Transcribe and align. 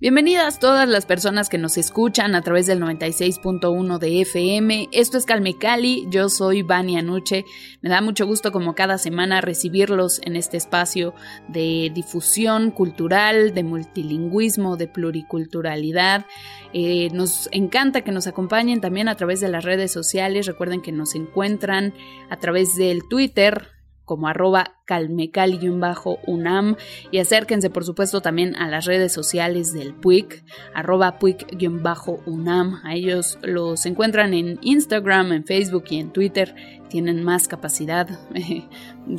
Bienvenidas 0.00 0.58
todas 0.58 0.88
las 0.88 1.04
personas 1.04 1.50
que 1.50 1.58
nos 1.58 1.76
escuchan 1.76 2.34
a 2.34 2.40
través 2.40 2.66
del 2.66 2.80
96.1 2.80 3.98
de 3.98 4.22
FM. 4.22 4.88
Esto 4.92 5.18
es 5.18 5.26
Calme 5.26 5.58
Cali, 5.58 6.06
yo 6.08 6.30
soy 6.30 6.62
Vania 6.62 7.02
Nuche. 7.02 7.44
Me 7.82 7.90
da 7.90 8.00
mucho 8.00 8.26
gusto 8.26 8.50
como 8.50 8.74
cada 8.74 8.96
semana 8.96 9.42
recibirlos 9.42 10.22
en 10.24 10.36
este 10.36 10.56
espacio 10.56 11.12
de 11.48 11.92
difusión 11.94 12.70
cultural, 12.70 13.52
de 13.52 13.62
multilingüismo, 13.62 14.78
de 14.78 14.88
pluriculturalidad. 14.88 16.24
Eh, 16.72 17.10
nos 17.12 17.50
encanta 17.52 18.00
que 18.00 18.10
nos 18.10 18.26
acompañen 18.26 18.80
también 18.80 19.06
a 19.06 19.16
través 19.16 19.40
de 19.40 19.50
las 19.50 19.64
redes 19.64 19.92
sociales. 19.92 20.46
Recuerden 20.46 20.80
que 20.80 20.92
nos 20.92 21.14
encuentran 21.14 21.92
a 22.30 22.38
través 22.38 22.74
del 22.74 23.06
Twitter 23.06 23.68
como 24.10 24.26
arroba 24.26 24.74
calmecali-unam 24.86 26.74
y 27.12 27.18
acérquense 27.18 27.70
por 27.70 27.84
supuesto 27.84 28.20
también 28.20 28.56
a 28.56 28.68
las 28.68 28.86
redes 28.86 29.12
sociales 29.12 29.72
del 29.72 29.94
PUIC, 29.94 30.42
arroba 30.74 31.20
PUIC-unam. 31.20 32.80
A 32.82 32.96
ellos 32.96 33.38
los 33.42 33.86
encuentran 33.86 34.34
en 34.34 34.58
Instagram, 34.62 35.30
en 35.30 35.44
Facebook 35.44 35.84
y 35.90 36.00
en 36.00 36.10
Twitter. 36.10 36.56
Tienen 36.90 37.22
más 37.24 37.48
capacidad 37.48 38.08
eh, 38.34 38.64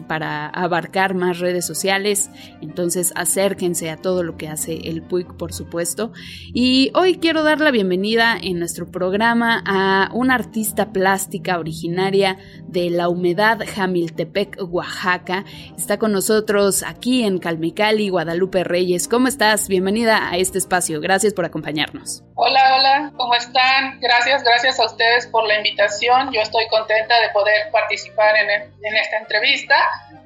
para 0.08 0.48
abarcar 0.48 1.16
más 1.16 1.40
redes 1.40 1.66
sociales. 1.66 2.30
Entonces 2.62 3.14
acérquense 3.16 3.90
a 3.90 3.98
todo 3.98 4.22
lo 4.22 4.38
que 4.38 4.48
hace 4.48 4.74
el 4.90 5.02
PUIC, 5.02 5.34
por 5.38 5.54
supuesto. 5.54 6.12
Y 6.54 6.92
hoy 6.94 7.18
quiero 7.18 7.44
dar 7.44 7.60
la 7.60 7.72
bienvenida 7.72 8.38
en 8.40 8.60
nuestro 8.60 8.92
programa 8.92 9.64
a 9.66 10.12
una 10.14 10.36
artista 10.36 10.92
plástica 10.92 11.58
originaria 11.58 12.38
de 12.68 12.90
la 12.90 13.10
humedad 13.10 13.60
Jamiltepec, 13.66 14.58
Oaxaca. 14.70 15.46
Está 15.78 15.98
con 15.98 16.12
nosotros 16.12 16.84
aquí 16.84 17.24
en 17.24 17.40
Calmecali, 17.40 18.10
Guadalupe 18.10 18.64
Reyes. 18.64 19.08
¿Cómo 19.08 19.28
estás? 19.28 19.68
Bienvenida 19.68 20.30
a 20.30 20.38
este 20.38 20.58
espacio. 20.58 21.00
Gracias 21.00 21.34
por 21.34 21.46
acompañarnos. 21.46 22.24
Hola, 22.36 22.76
hola, 22.76 23.14
¿cómo 23.18 23.36
están? 23.36 24.00
Gracias, 24.00 24.44
gracias 24.44 24.80
a 24.80 24.86
ustedes 24.86 25.28
por 25.28 25.48
la 25.48 25.58
invitación. 25.58 26.32
Yo 26.34 26.42
estoy 26.42 26.68
contenta 26.70 27.20
de 27.22 27.30
poder 27.30 27.61
participar 27.72 28.36
en, 28.36 28.50
en 28.50 28.96
esta 28.96 29.18
entrevista 29.18 29.76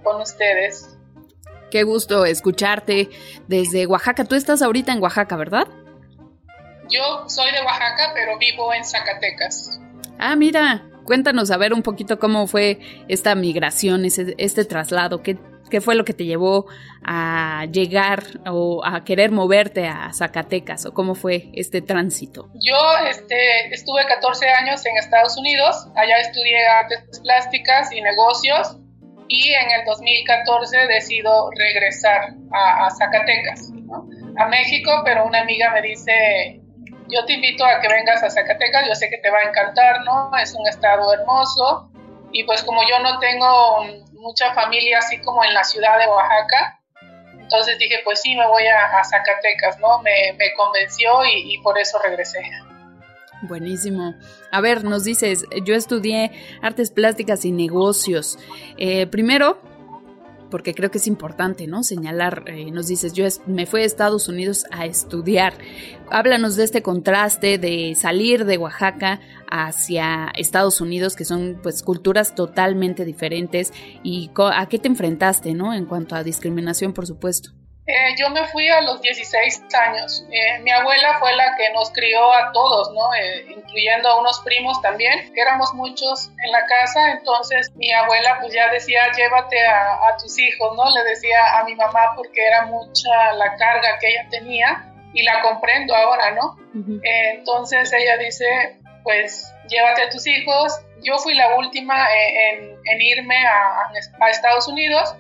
con 0.04 0.22
ustedes. 0.22 0.96
Qué 1.72 1.84
gusto 1.84 2.26
escucharte 2.26 3.10
desde 3.48 3.88
Oaxaca. 3.88 4.26
Tú 4.26 4.36
estás 4.36 4.62
ahorita 4.62 4.94
en 4.94 5.02
Oaxaca, 5.02 5.36
¿verdad? 5.36 5.68
Yo 6.90 7.28
soy 7.28 7.52
de 7.52 7.62
Oaxaca, 7.62 8.12
pero 8.14 8.38
vivo 8.38 8.74
en 8.74 8.86
Zacatecas. 8.86 9.80
Ah, 10.20 10.36
mira, 10.36 10.86
cuéntanos 11.04 11.52
a 11.52 11.58
ver 11.58 11.74
un 11.74 11.82
poquito 11.82 12.20
cómo 12.20 12.48
fue 12.48 12.80
esta 13.08 13.36
migración, 13.36 14.06
ese, 14.06 14.36
este 14.38 14.66
traslado, 14.66 15.22
qué, 15.22 15.38
qué 15.70 15.82
fue 15.82 15.96
lo 15.96 16.06
que 16.06 16.14
te 16.14 16.26
llevó 16.26 16.66
a 17.04 17.66
llegar 17.72 18.24
o 18.48 18.82
a 18.86 19.04
querer 19.04 19.32
moverte 19.32 19.88
a 19.88 20.12
Zacatecas 20.14 20.86
o 20.86 20.94
cómo 20.94 21.16
fue 21.16 21.50
este 21.54 21.82
tránsito. 21.82 22.50
Yo 22.56 22.78
este, 23.10 23.74
estuve 23.74 24.06
14 24.08 24.50
años 24.50 24.86
en 24.86 24.98
Estados 24.98 25.38
Unidos, 25.38 25.88
allá 25.96 26.18
estudié 26.18 26.66
artes 26.68 27.20
plásticas 27.22 27.92
y 27.92 28.02
negocios. 28.02 28.78
Y 29.28 29.52
en 29.54 29.72
el 29.80 29.86
2014 29.86 30.86
decido 30.86 31.50
regresar 31.58 32.36
a, 32.52 32.88
Zacatecas, 32.92 33.72
a 34.38 34.48
México, 34.50 35.02
pero 35.04 35.26
una 35.26 35.42
amiga 35.42 35.72
me 35.72 35.82
dice, 35.82 36.62
yo 37.10 37.26
te 37.26 37.34
invito 37.34 37.66
a 37.66 37.82
que 37.82 37.88
vengas 37.88 38.22
a 38.22 38.30
Zacatecas, 38.30 38.88
yo 38.88 38.94
sé 38.94 39.10
que 39.10 39.18
te 39.18 39.32
va 39.32 39.40
a 39.40 39.50
encantar, 39.50 40.04
¿no? 40.06 40.30
Es 40.38 40.54
un 40.54 40.68
estado 40.68 41.12
hermoso 41.12 41.90
y 42.36 42.44
pues 42.44 42.64
como 42.64 42.82
yo 42.82 43.00
no 43.00 43.18
tengo 43.20 43.86
mucha 44.12 44.54
familia 44.54 45.00
así 45.00 45.22
como 45.22 45.42
en 45.46 45.54
la 45.54 45.64
ciudad 45.64 45.98
de 45.98 46.06
Oaxaca, 46.06 46.82
entonces 47.40 47.80
dije, 47.80 48.00
pues 48.04 48.20
sí, 48.22 48.36
me 48.36 48.46
voy 48.46 48.64
a, 48.68 49.02
Zacatecas, 49.06 49.80
¿no? 49.80 50.02
Me, 50.02 50.36
convenció 50.58 51.12
y, 51.34 51.58
por 51.60 51.80
eso 51.80 51.98
regresé. 52.04 52.40
Buenísimo. 53.44 54.16
A 54.52 54.60
ver, 54.60 54.84
nos 54.84 55.06
dices, 55.06 55.46
yo 55.64 55.76
estudié 55.76 56.32
artes 56.62 56.92
plásticas 56.92 57.46
y 57.46 57.54
negocios. 57.54 58.38
Eh, 58.78 59.08
primero, 59.08 59.62
porque 60.50 60.74
creo 60.74 60.92
que 60.92 60.98
es 60.98 61.08
importante, 61.08 61.68
¿no? 61.68 61.84
Señalar, 61.84 62.44
eh, 62.48 62.72
nos 62.72 62.88
dices, 62.88 63.14
yo 63.14 63.26
me 63.46 63.66
fui 63.66 63.82
a 63.82 63.86
Estados 63.86 64.28
Unidos 64.28 64.66
a 64.72 64.86
estudiar. 64.86 65.54
Háblanos 66.10 66.56
de 66.56 66.64
este 66.64 66.82
contraste 66.82 67.58
de 67.58 67.96
salir 67.96 68.46
de 68.46 68.58
Oaxaca 68.58 69.20
hacia 69.50 70.32
Estados 70.36 70.82
Unidos, 70.82 71.16
que 71.16 71.26
son 71.26 71.60
pues 71.62 71.84
culturas 71.84 72.36
totalmente 72.36 73.06
diferentes, 73.06 73.74
y 74.04 74.32
a 74.36 74.68
qué 74.68 74.80
te 74.80 74.88
enfrentaste, 74.88 75.54
¿no? 75.54 75.74
En 75.74 75.86
cuanto 75.86 76.16
a 76.16 76.24
discriminación, 76.24 76.94
por 76.94 77.08
supuesto. 77.08 77.52
Eh, 77.88 78.16
yo 78.18 78.32
me 78.32 78.44
fui 78.48 78.68
a 78.68 78.82
los 78.82 79.00
16 79.02 79.64
años. 79.88 80.26
Eh, 80.32 80.60
mi 80.62 80.72
abuela 80.72 81.20
fue 81.20 81.36
la 81.36 81.56
que 81.56 81.72
nos 81.72 81.92
crió 81.92 82.34
a 82.34 82.52
todos, 82.52 82.92
¿no? 82.94 83.14
Eh, 83.14 83.46
incluyendo 83.56 84.10
a 84.10 84.20
unos 84.20 84.42
primos 84.44 84.82
también, 84.82 85.32
que 85.34 85.42
éramos 85.42 85.72
muchos 85.76 86.32
en 86.44 86.52
la 86.52 86.66
casa. 86.66 87.12
Entonces 87.12 87.72
mi 87.76 87.92
abuela 87.92 88.40
pues 88.42 88.54
ya 88.54 88.70
decía, 88.72 89.12
llévate 89.16 89.64
a, 89.68 90.08
a 90.08 90.18
tus 90.18 90.40
hijos, 90.40 90.76
¿no? 90.76 90.84
Le 90.96 91.04
decía 91.10 91.60
a 91.60 91.64
mi 91.64 91.76
mamá 91.76 92.14
porque 92.16 92.44
era 92.44 92.66
mucha 92.66 93.34
la 93.34 93.56
carga 93.56 94.00
que 94.00 94.08
ella 94.08 94.28
tenía 94.32 94.92
y 95.14 95.22
la 95.22 95.42
comprendo 95.42 95.96
ahora, 95.96 96.32
¿no? 96.32 96.58
entonces 97.04 97.94
ella 97.94 98.18
dice, 98.18 98.46
pues 99.04 99.54
llévate 99.70 100.02
a 100.02 100.10
tus 100.10 100.28
hijos. 100.28 100.82
Yo 101.04 101.18
fui 101.20 101.36
la 101.36 101.56
última 101.56 102.06
en, 102.14 102.76
en 102.84 103.02
irme 103.02 103.38
a, 103.48 103.92
a 104.20 104.30
Estados 104.30 104.68
Unidos 104.68 105.16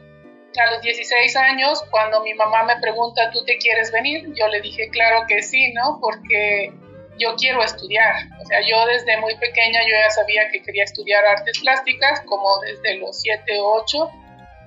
a 0.62 0.72
los 0.72 0.82
16 0.82 1.36
años, 1.36 1.84
cuando 1.92 2.22
mi 2.22 2.34
mamá 2.34 2.64
me 2.64 2.78
pregunta, 2.78 3.30
¿tú 3.32 3.44
te 3.46 3.58
quieres 3.58 3.92
venir? 3.92 4.26
Yo 4.34 4.48
le 4.48 4.62
dije, 4.62 4.90
claro 4.90 5.26
que 5.28 5.42
sí, 5.42 5.74
¿no? 5.74 6.00
Porque 6.02 6.72
yo 7.18 7.36
quiero 7.36 7.64
estudiar. 7.64 8.16
O 8.42 8.46
sea, 8.46 8.60
yo 8.68 8.86
desde 8.86 9.18
muy 9.18 9.36
pequeña 9.38 9.82
yo 9.82 9.96
ya 9.96 10.10
sabía 10.10 10.50
que 10.52 10.62
quería 10.62 10.84
estudiar 10.84 11.26
artes 11.26 11.60
plásticas, 11.60 12.22
como 12.22 12.60
desde 12.62 12.98
los 12.98 13.20
7 13.22 13.60
o 13.60 13.82
8. 13.82 14.12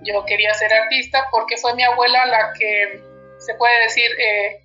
Yo 0.03 0.25
quería 0.25 0.55
ser 0.55 0.73
artista 0.73 1.27
porque 1.31 1.57
fue 1.57 1.75
mi 1.75 1.83
abuela 1.83 2.27
la 2.27 2.53
que, 2.59 3.01
se 3.39 3.55
puede 3.55 3.81
decir, 3.83 4.11
eh, 4.19 4.61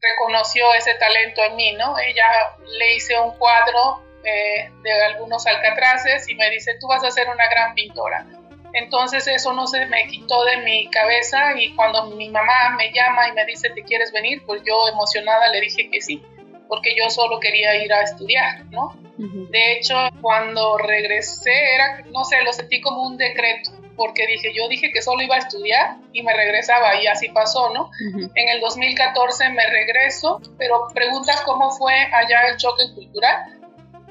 reconoció 0.00 0.72
ese 0.74 0.94
talento 0.94 1.42
en 1.44 1.56
mí, 1.56 1.72
¿no? 1.72 1.98
Ella 1.98 2.56
le 2.66 2.94
hice 2.96 3.18
un 3.18 3.36
cuadro 3.38 4.02
eh, 4.24 4.70
de 4.82 5.02
algunos 5.04 5.46
alcatraces 5.46 6.28
y 6.28 6.34
me 6.34 6.50
dice, 6.50 6.76
tú 6.80 6.88
vas 6.88 7.04
a 7.04 7.10
ser 7.10 7.28
una 7.28 7.48
gran 7.48 7.74
pintora. 7.74 8.26
Entonces 8.74 9.26
eso 9.26 9.52
no 9.52 9.66
se 9.66 9.84
me 9.86 10.06
quitó 10.08 10.44
de 10.44 10.58
mi 10.58 10.88
cabeza 10.88 11.60
y 11.60 11.74
cuando 11.74 12.06
mi 12.16 12.28
mamá 12.30 12.74
me 12.76 12.90
llama 12.92 13.28
y 13.28 13.32
me 13.32 13.44
dice, 13.44 13.70
¿te 13.70 13.82
quieres 13.82 14.12
venir? 14.12 14.42
Pues 14.46 14.62
yo 14.66 14.88
emocionada 14.88 15.50
le 15.50 15.60
dije 15.60 15.90
que 15.90 16.00
sí, 16.00 16.22
porque 16.68 16.94
yo 16.96 17.10
solo 17.10 17.38
quería 17.38 17.74
ir 17.84 17.92
a 17.92 18.02
estudiar, 18.02 18.64
¿no? 18.66 18.96
De 19.18 19.72
hecho, 19.74 19.94
cuando 20.20 20.78
regresé, 20.78 21.52
era, 21.74 22.02
no 22.10 22.24
sé, 22.24 22.42
lo 22.42 22.52
sentí 22.52 22.80
como 22.80 23.02
un 23.02 23.16
decreto, 23.18 23.70
porque 23.94 24.26
dije, 24.26 24.52
yo 24.54 24.68
dije 24.68 24.90
que 24.90 25.02
solo 25.02 25.22
iba 25.22 25.36
a 25.36 25.38
estudiar 25.38 25.96
y 26.12 26.22
me 26.22 26.34
regresaba 26.34 27.00
y 27.00 27.06
así 27.06 27.28
pasó, 27.28 27.70
¿no? 27.72 27.90
En 28.34 28.48
el 28.48 28.60
2014 28.60 29.50
me 29.50 29.66
regreso, 29.66 30.40
pero 30.58 30.88
preguntas 30.94 31.42
cómo 31.42 31.70
fue 31.72 31.94
allá 31.94 32.48
el 32.50 32.56
choque 32.56 32.84
cultural. 32.94 33.60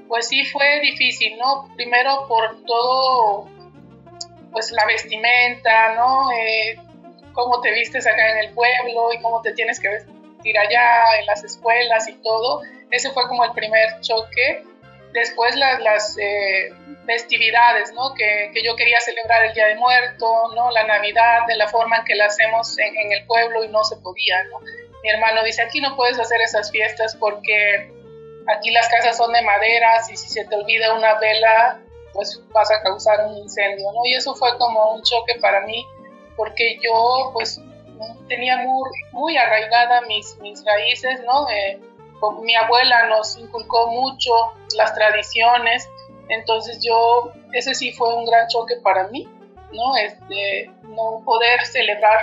Pues 0.07 0.27
sí 0.27 0.45
fue 0.45 0.81
difícil, 0.81 1.37
¿no? 1.37 1.73
Primero 1.75 2.25
por 2.27 2.63
todo 2.65 3.49
pues 4.51 4.71
la 4.71 4.85
vestimenta, 4.85 5.95
¿no? 5.95 6.31
Eh, 6.31 6.77
cómo 7.33 7.61
te 7.61 7.71
vistes 7.71 8.05
acá 8.05 8.31
en 8.31 8.37
el 8.39 8.53
pueblo 8.53 9.13
y 9.13 9.21
cómo 9.21 9.41
te 9.41 9.53
tienes 9.53 9.79
que 9.79 9.89
vestir 9.89 10.57
allá 10.57 11.19
en 11.19 11.25
las 11.25 11.43
escuelas 11.43 12.07
y 12.07 12.13
todo. 12.21 12.61
Ese 12.89 13.11
fue 13.11 13.27
como 13.27 13.43
el 13.45 13.51
primer 13.53 13.99
choque. 14.01 14.63
Después 15.13 15.55
las, 15.55 15.81
las 15.81 16.17
eh, 16.19 16.69
festividades, 17.05 17.93
¿no? 17.93 18.13
Que, 18.13 18.51
que, 18.53 18.63
yo 18.63 18.75
quería 18.75 18.99
celebrar 19.01 19.45
el 19.45 19.53
Día 19.53 19.67
de 19.67 19.75
Muerto, 19.75 20.53
¿no? 20.55 20.71
La 20.71 20.83
Navidad, 20.85 21.45
de 21.47 21.55
la 21.57 21.67
forma 21.67 21.97
en 21.97 22.05
que 22.05 22.15
la 22.15 22.25
hacemos 22.25 22.77
en, 22.79 22.95
en, 22.97 23.11
el 23.11 23.25
pueblo 23.25 23.63
y 23.63 23.67
no 23.67 23.83
se 23.83 23.97
podía, 23.97 24.43
¿no? 24.45 24.59
mi 25.03 25.09
hermano 25.09 25.43
dice, 25.43 25.61
aquí 25.61 25.81
no 25.81 25.95
puedes 25.95 26.19
hacer 26.19 26.41
esas 26.41 26.71
fiestas 26.71 27.15
porque 27.15 27.91
aquí 28.47 28.71
las 28.71 28.87
casas 28.89 29.17
son 29.17 29.33
de 29.33 29.41
maderas 29.41 30.09
y 30.11 30.17
si 30.17 30.29
se 30.29 30.45
te 30.45 30.55
olvida 30.55 30.93
una 30.93 31.15
vela, 31.15 31.79
pues 32.13 32.41
vas 32.51 32.69
a 32.71 32.81
causar 32.83 33.25
un 33.27 33.37
incendio, 33.37 33.91
¿no? 33.91 34.05
Y 34.05 34.13
eso 34.13 34.35
fue 34.35 34.57
como 34.57 34.95
un 34.95 35.01
choque 35.03 35.39
para 35.39 35.61
mí 35.65 35.85
porque 36.35 36.77
yo 36.83 37.31
pues 37.33 37.61
tenía 38.27 38.57
muy, 38.57 38.89
muy 39.11 39.37
arraigada 39.37 40.01
mis, 40.01 40.37
mis 40.41 40.63
raíces, 40.65 41.21
¿no? 41.25 41.47
Eh, 41.49 41.79
mi 42.43 42.55
abuela 42.55 43.07
nos 43.09 43.37
inculcó 43.37 43.87
mucho 43.91 44.31
las 44.75 44.93
tradiciones, 44.93 45.89
entonces 46.29 46.79
yo, 46.83 47.31
ese 47.53 47.73
sí 47.73 47.91
fue 47.93 48.15
un 48.15 48.25
gran 48.25 48.47
choque 48.47 48.75
para 48.83 49.07
mí, 49.07 49.27
¿no? 49.73 49.95
Este, 49.97 50.71
no 50.83 51.21
poder 51.25 51.65
celebrar 51.65 52.19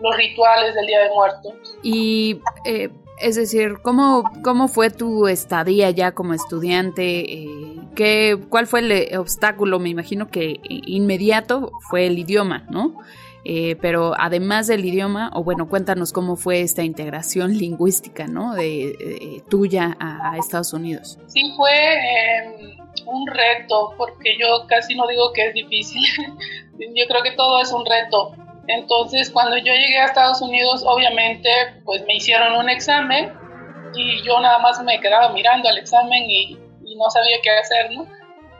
los 0.00 0.16
rituales 0.16 0.74
del 0.74 0.86
Día 0.86 1.00
de 1.00 1.10
Muertos. 1.10 1.54
Y, 1.82 2.40
eh, 2.64 2.90
es 3.18 3.36
decir, 3.36 3.78
¿cómo, 3.82 4.24
¿cómo 4.44 4.68
fue 4.68 4.90
tu 4.90 5.26
estadía 5.26 5.90
ya 5.90 6.12
como 6.12 6.34
estudiante? 6.34 7.20
Eh, 7.20 7.67
¿qué, 7.98 8.38
¿Cuál 8.48 8.68
fue 8.68 8.78
el 8.80 9.18
obstáculo? 9.18 9.80
Me 9.80 9.88
imagino 9.88 10.28
que 10.28 10.60
inmediato 10.62 11.72
fue 11.90 12.06
el 12.06 12.16
idioma, 12.16 12.64
¿no? 12.70 12.94
Eh, 13.44 13.76
pero 13.80 14.14
además 14.16 14.68
del 14.68 14.84
idioma, 14.84 15.32
o 15.34 15.42
bueno, 15.42 15.68
cuéntanos 15.68 16.12
cómo 16.12 16.36
fue 16.36 16.60
esta 16.60 16.84
integración 16.84 17.58
lingüística, 17.58 18.28
¿no? 18.28 18.54
De, 18.54 19.42
tuya 19.50 19.96
a, 19.98 20.36
Estados 20.38 20.72
Unidos. 20.72 21.18
Sí, 21.26 21.52
fue 21.56 21.72
em, 21.72 22.76
un 23.06 23.26
reto, 23.26 23.94
porque 23.98 24.36
yo 24.38 24.66
casi 24.68 24.94
no 24.94 25.08
digo 25.08 25.32
que 25.32 25.46
es 25.46 25.54
difícil. 25.54 26.02
yo 26.78 27.04
creo 27.08 27.22
que 27.24 27.32
todo 27.32 27.60
es 27.60 27.72
un 27.72 27.84
reto. 27.84 28.32
Entonces, 28.68 29.30
cuando 29.30 29.56
yo 29.56 29.72
llegué 29.72 29.98
a 29.98 30.06
Estados 30.06 30.40
Unidos, 30.40 30.84
obviamente, 30.86 31.48
pues 31.84 32.04
me 32.06 32.14
hicieron 32.14 32.54
un 32.54 32.68
examen 32.68 33.32
y 33.96 34.22
yo 34.22 34.38
nada 34.40 34.60
más 34.60 34.80
me 34.84 35.00
quedaba 35.00 35.32
mirando 35.32 35.68
al 35.68 35.78
examen 35.78 36.22
y, 36.28 36.58
y 36.88 36.96
no 36.96 37.10
sabía 37.10 37.36
qué 37.42 37.50
hacer, 37.50 37.90
¿no? 37.92 38.06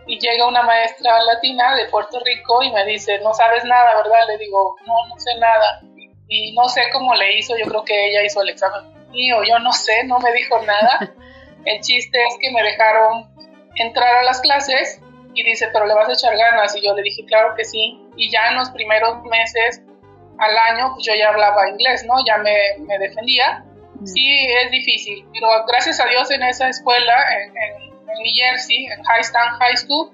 y 0.09 0.19
llega 0.19 0.49
una 0.49 0.63
maestra 0.63 1.23
latina 1.23 1.77
de 1.77 1.85
Puerto 1.91 2.19
Rico 2.25 2.63
y 2.63 2.73
me 2.73 2.85
dice, 2.87 3.19
no 3.19 3.35
sabes 3.35 3.63
nada, 3.65 3.95
¿verdad? 3.97 4.27
Le 4.27 4.39
digo, 4.39 4.75
no, 4.87 4.95
no 5.07 5.21
sé 5.21 5.39
nada. 5.39 5.83
Y 6.29 6.55
no 6.55 6.67
sé 6.69 6.83
cómo 6.93 7.15
le 7.15 7.39
hizo, 7.39 7.57
yo 7.59 7.67
creo 7.67 7.85
que 7.85 8.09
ella 8.09 8.25
hizo 8.25 8.41
el 8.43 8.49
examen 8.49 8.91
mío, 9.11 9.37
yo 9.47 9.59
no 9.59 9.71
sé, 9.73 10.05
no 10.05 10.19
me 10.19 10.33
dijo 10.33 10.61
nada. 10.63 11.15
El 11.65 11.81
chiste 11.81 12.19
es 12.25 12.37
que 12.41 12.51
me 12.51 12.63
dejaron 12.63 13.29
entrar 13.75 14.17
a 14.17 14.23
las 14.23 14.41
clases 14.41 15.01
y 15.35 15.43
dice, 15.43 15.69
pero 15.73 15.85
le 15.85 15.95
vas 15.95 16.09
a 16.09 16.13
echar 16.13 16.35
ganas. 16.35 16.75
Y 16.75 16.87
yo 16.87 16.95
le 16.95 17.03
dije, 17.03 17.27
claro 17.27 17.55
que 17.55 17.65
sí. 17.65 18.01
Y 18.17 18.31
ya 18.31 18.49
en 18.49 18.57
los 18.57 18.71
primeros 18.71 19.23
meses 19.25 19.83
al 20.39 20.57
año, 20.57 20.93
pues 20.95 21.05
yo 21.05 21.15
ya 21.15 21.29
hablaba 21.29 21.69
inglés, 21.69 22.05
¿no? 22.07 22.15
Ya 22.27 22.39
me, 22.39 22.57
me 22.87 22.99
defendía. 22.99 23.65
Mm. 24.01 24.07
Sí, 24.07 24.47
es 24.65 24.71
difícil, 24.71 25.27
pero 25.35 25.49
gracias 25.67 26.01
a 26.01 26.07
Dios 26.07 26.31
en 26.31 26.43
esa 26.45 26.69
escuela, 26.69 27.15
en 27.43 27.53
en 27.57 27.98
New 28.15 28.33
Jersey, 28.35 28.87
en 28.87 29.03
High 29.03 29.25
Stand 29.25 29.59
High 29.59 29.77
School, 29.77 30.11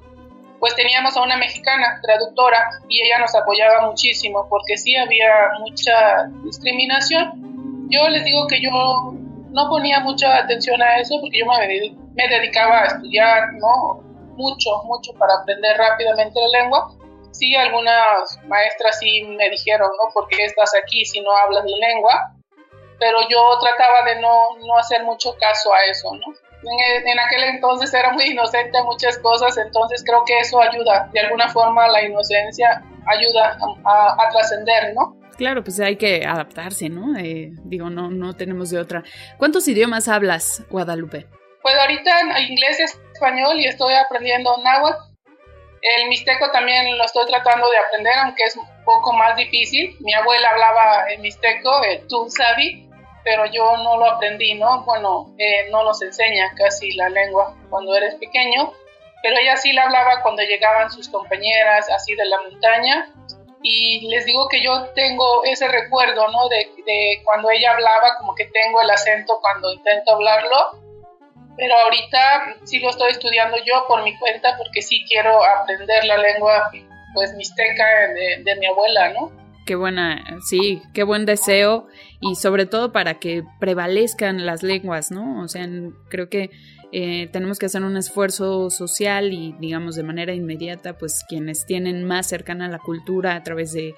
pues 0.60 0.74
teníamos 0.76 1.16
a 1.16 1.22
una 1.22 1.36
mexicana 1.36 2.00
traductora 2.02 2.58
y 2.88 3.02
ella 3.02 3.18
nos 3.18 3.34
apoyaba 3.34 3.86
muchísimo 3.86 4.46
porque 4.48 4.76
sí 4.76 4.96
había 4.96 5.28
mucha 5.60 6.26
discriminación. 6.42 7.86
Yo 7.90 8.08
les 8.08 8.24
digo 8.24 8.46
que 8.46 8.62
yo 8.62 8.70
no 8.70 9.68
ponía 9.68 10.00
mucha 10.00 10.38
atención 10.38 10.80
a 10.82 10.96
eso 10.96 11.16
porque 11.20 11.40
yo 11.40 11.46
me 11.46 12.28
dedicaba 12.28 12.80
a 12.80 12.86
estudiar, 12.86 13.52
¿no? 13.54 14.02
Mucho, 14.36 14.82
mucho 14.84 15.12
para 15.18 15.34
aprender 15.34 15.76
rápidamente 15.76 16.40
la 16.40 16.60
lengua. 16.60 16.90
Sí, 17.30 17.54
algunas 17.54 18.38
maestras 18.46 18.98
sí 18.98 19.22
me 19.22 19.50
dijeron, 19.50 19.90
¿no? 20.02 20.12
¿Por 20.12 20.28
qué 20.28 20.44
estás 20.44 20.72
aquí 20.82 21.04
si 21.04 21.20
no 21.20 21.30
hablas 21.36 21.64
mi 21.64 21.78
lengua? 21.78 22.32
Pero 22.98 23.18
yo 23.28 23.58
trataba 23.60 24.04
de 24.06 24.20
no, 24.20 24.56
no 24.66 24.76
hacer 24.78 25.04
mucho 25.04 25.34
caso 25.38 25.72
a 25.74 25.90
eso, 25.90 26.10
¿no? 26.14 26.32
En, 26.64 27.18
aquel 27.20 27.44
entonces 27.44 27.92
era 27.92 28.12
muy 28.12 28.24
inocente 28.24 28.78
a 28.78 28.84
muchas 28.84 29.18
cosas, 29.18 29.56
entonces 29.58 30.02
creo 30.04 30.24
que 30.24 30.38
eso 30.38 30.60
ayuda, 30.60 31.08
de 31.12 31.20
alguna 31.20 31.48
forma 31.48 31.88
la 31.88 32.02
inocencia 32.02 32.82
ayuda 33.06 33.58
a, 33.84 34.28
trascender, 34.30 34.94
¿no? 34.94 35.16
Claro, 35.36 35.64
pues 35.64 35.80
hay 35.80 35.96
que 35.96 36.24
adaptarse, 36.24 36.88
¿no? 36.88 37.18
Eh, 37.18 37.50
digo, 37.64 37.90
no, 37.90 38.10
no 38.10 38.34
tenemos 38.34 38.70
de 38.70 38.78
otra. 38.78 39.02
¿Cuántos 39.36 39.66
idiomas 39.66 40.08
hablas, 40.08 40.62
Guadalupe? 40.70 41.26
Pues 41.62 41.74
ahorita 41.76 42.40
inglés, 42.40 42.78
español 43.14 43.58
y 43.58 43.66
estoy 43.66 43.94
aprendiendo 43.94 44.56
náhuatl. 44.62 44.98
El 45.80 46.08
mixteco 46.08 46.50
también 46.50 46.96
lo 46.96 47.04
estoy 47.04 47.26
tratando 47.26 47.68
de 47.70 47.78
aprender, 47.78 48.14
aunque 48.22 48.44
es 48.44 48.56
un 48.56 48.66
poco 48.84 49.12
más 49.12 49.36
difícil. 49.36 49.96
Mi 50.00 50.14
abuela 50.14 50.50
hablaba 50.50 51.10
en 51.10 51.20
mixteco, 51.20 51.82
el 51.84 52.06
tunsabi, 52.06 52.88
pero 53.24 53.46
yo 53.46 53.76
no 53.78 53.96
lo 53.96 54.06
aprendí, 54.06 54.54
¿no? 54.54 54.84
Bueno, 54.84 55.34
eh, 55.38 55.68
no 55.70 55.82
nos 55.82 56.02
enseña 56.02 56.52
casi 56.56 56.92
la 56.92 57.08
lengua 57.08 57.56
cuando 57.70 57.96
eres 57.96 58.14
pequeño, 58.16 58.72
pero 59.22 59.38
ella 59.38 59.56
sí 59.56 59.72
la 59.72 59.84
hablaba 59.84 60.22
cuando 60.22 60.42
llegaban 60.42 60.90
sus 60.90 61.08
compañeras 61.08 61.88
así 61.90 62.14
de 62.14 62.26
la 62.26 62.40
montaña 62.42 63.10
y 63.62 64.06
les 64.08 64.26
digo 64.26 64.46
que 64.48 64.62
yo 64.62 64.90
tengo 64.94 65.42
ese 65.44 65.66
recuerdo, 65.68 66.28
¿no? 66.28 66.48
De, 66.48 66.70
de 66.84 67.22
cuando 67.24 67.50
ella 67.50 67.72
hablaba, 67.72 68.18
como 68.18 68.34
que 68.34 68.44
tengo 68.44 68.82
el 68.82 68.90
acento 68.90 69.38
cuando 69.40 69.72
intento 69.72 70.12
hablarlo, 70.12 70.82
pero 71.56 71.74
ahorita 71.78 72.56
sí 72.64 72.78
lo 72.80 72.90
estoy 72.90 73.12
estudiando 73.12 73.56
yo 73.64 73.86
por 73.88 74.02
mi 74.02 74.16
cuenta 74.18 74.56
porque 74.58 74.82
sí 74.82 75.02
quiero 75.08 75.42
aprender 75.42 76.04
la 76.04 76.18
lengua 76.18 76.70
pues 77.14 77.32
mixteca 77.34 77.86
de, 78.08 78.42
de 78.42 78.56
mi 78.56 78.66
abuela, 78.66 79.08
¿no? 79.10 79.43
Qué 79.64 79.76
buena, 79.76 80.22
sí, 80.44 80.82
qué 80.92 81.04
buen 81.04 81.24
deseo 81.24 81.86
y 82.20 82.34
sobre 82.34 82.66
todo 82.66 82.92
para 82.92 83.18
que 83.18 83.44
prevalezcan 83.60 84.44
las 84.44 84.62
lenguas, 84.62 85.10
¿no? 85.10 85.42
O 85.42 85.48
sea, 85.48 85.66
creo 86.10 86.28
que 86.28 86.50
eh, 86.92 87.28
tenemos 87.32 87.58
que 87.58 87.66
hacer 87.66 87.82
un 87.82 87.96
esfuerzo 87.96 88.70
social 88.70 89.32
y, 89.32 89.54
digamos, 89.58 89.96
de 89.96 90.02
manera 90.02 90.34
inmediata, 90.34 90.96
pues 90.96 91.24
quienes 91.28 91.66
tienen 91.66 92.04
más 92.04 92.28
cercana 92.28 92.68
la 92.68 92.78
cultura 92.78 93.34
a 93.34 93.42
través 93.42 93.72
de, 93.72 93.94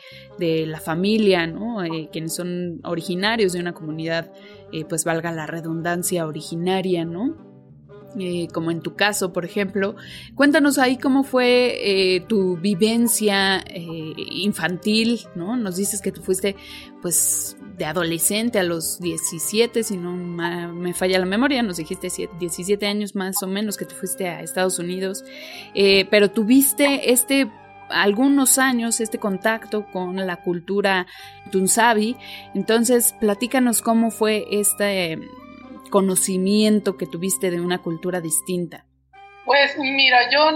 la 0.66 0.80
familia, 0.80 1.46
¿no? 1.46 1.84
Eh, 1.84 2.08
quienes 2.12 2.34
son 2.34 2.80
originarios 2.84 3.52
de 3.52 3.60
una 3.60 3.74
comunidad, 3.74 4.32
eh, 4.72 4.84
pues 4.84 5.04
valga 5.04 5.30
la 5.32 5.46
redundancia 5.46 6.26
originaria, 6.26 7.04
¿no? 7.04 7.45
Eh, 8.18 8.48
como 8.52 8.70
en 8.70 8.80
tu 8.80 8.94
caso, 8.94 9.32
por 9.32 9.44
ejemplo. 9.44 9.94
Cuéntanos 10.34 10.78
ahí 10.78 10.96
cómo 10.96 11.22
fue 11.22 12.14
eh, 12.14 12.20
tu 12.20 12.56
vivencia 12.56 13.58
eh, 13.58 14.14
infantil, 14.16 15.20
¿no? 15.34 15.56
Nos 15.56 15.76
dices 15.76 16.00
que 16.00 16.12
tú 16.12 16.22
fuiste, 16.22 16.56
pues, 17.02 17.58
de 17.76 17.84
adolescente 17.84 18.58
a 18.58 18.62
los 18.62 19.00
17, 19.00 19.82
si 19.82 19.98
no 19.98 20.12
me 20.12 20.94
falla 20.94 21.18
la 21.18 21.26
memoria, 21.26 21.62
nos 21.62 21.76
dijiste 21.76 22.08
17 22.38 22.86
años 22.86 23.14
más 23.14 23.42
o 23.42 23.46
menos 23.46 23.76
que 23.76 23.84
te 23.84 23.94
fuiste 23.94 24.28
a 24.28 24.40
Estados 24.40 24.78
Unidos, 24.78 25.22
pero 25.74 26.30
tuviste 26.30 27.12
este 27.12 27.50
algunos 27.90 28.56
años 28.56 29.00
este 29.00 29.18
contacto 29.18 29.86
con 29.92 30.16
la 30.16 30.36
cultura 30.36 31.06
tunsabi. 31.52 32.16
Entonces, 32.54 33.14
platícanos 33.20 33.82
cómo 33.82 34.10
fue 34.10 34.46
este 34.50 35.20
conocimiento 35.90 36.96
que 36.96 37.06
tuviste 37.06 37.50
de 37.50 37.60
una 37.60 37.78
cultura 37.82 38.20
distinta? 38.20 38.84
Pues 39.44 39.76
mira, 39.78 40.30
yo 40.30 40.50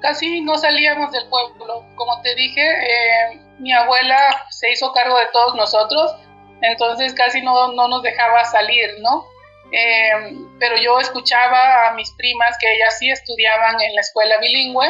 casi 0.00 0.40
no 0.40 0.56
salíamos 0.56 1.12
del 1.12 1.28
pueblo. 1.28 1.84
Como 1.96 2.20
te 2.22 2.34
dije, 2.34 2.62
eh, 2.62 3.40
mi 3.58 3.72
abuela 3.72 4.16
se 4.50 4.70
hizo 4.72 4.92
cargo 4.92 5.18
de 5.18 5.26
todos 5.32 5.54
nosotros, 5.54 6.14
entonces 6.62 7.14
casi 7.14 7.42
no, 7.42 7.72
no 7.72 7.88
nos 7.88 8.02
dejaba 8.02 8.44
salir, 8.44 8.88
¿no? 9.00 9.26
Eh, 9.72 10.34
pero 10.58 10.76
yo 10.76 10.98
escuchaba 10.98 11.88
a 11.88 11.94
mis 11.94 12.10
primas 12.12 12.56
que 12.60 12.72
ellas 12.74 12.98
sí 12.98 13.10
estudiaban 13.10 13.80
en 13.80 13.94
la 13.94 14.00
escuela 14.00 14.34
bilingüe 14.40 14.86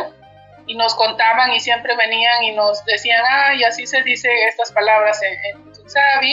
y 0.66 0.74
nos 0.74 0.94
contaban 0.94 1.52
y 1.52 1.60
siempre 1.60 1.94
venían 1.96 2.44
y 2.44 2.52
nos 2.52 2.84
decían, 2.84 3.22
ah, 3.28 3.54
y 3.54 3.64
así 3.64 3.86
se 3.86 4.02
dice 4.02 4.28
estas 4.48 4.72
palabras 4.72 5.20
en, 5.22 5.32
en 5.32 5.70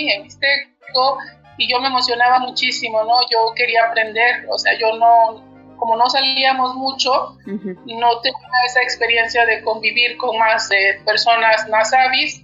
en 0.10 0.22
Mixteco, 0.22 1.18
y 1.58 1.72
yo 1.72 1.80
me 1.80 1.88
emocionaba 1.88 2.40
muchísimo, 2.40 3.04
¿no? 3.04 3.14
Yo 3.32 3.54
quería 3.56 3.86
aprender, 3.86 4.46
o 4.50 4.58
sea, 4.58 4.78
yo 4.78 4.94
no, 4.98 5.76
como 5.78 5.96
no 5.96 6.10
salíamos 6.10 6.76
mucho, 6.76 7.38
no 7.46 8.20
tenía 8.22 8.60
esa 8.68 8.82
experiencia 8.82 9.46
de 9.46 9.62
convivir 9.64 10.18
con 10.18 10.38
más 10.38 10.70
eh, 10.72 11.02
personas 11.06 11.68
nasavis, 11.68 12.44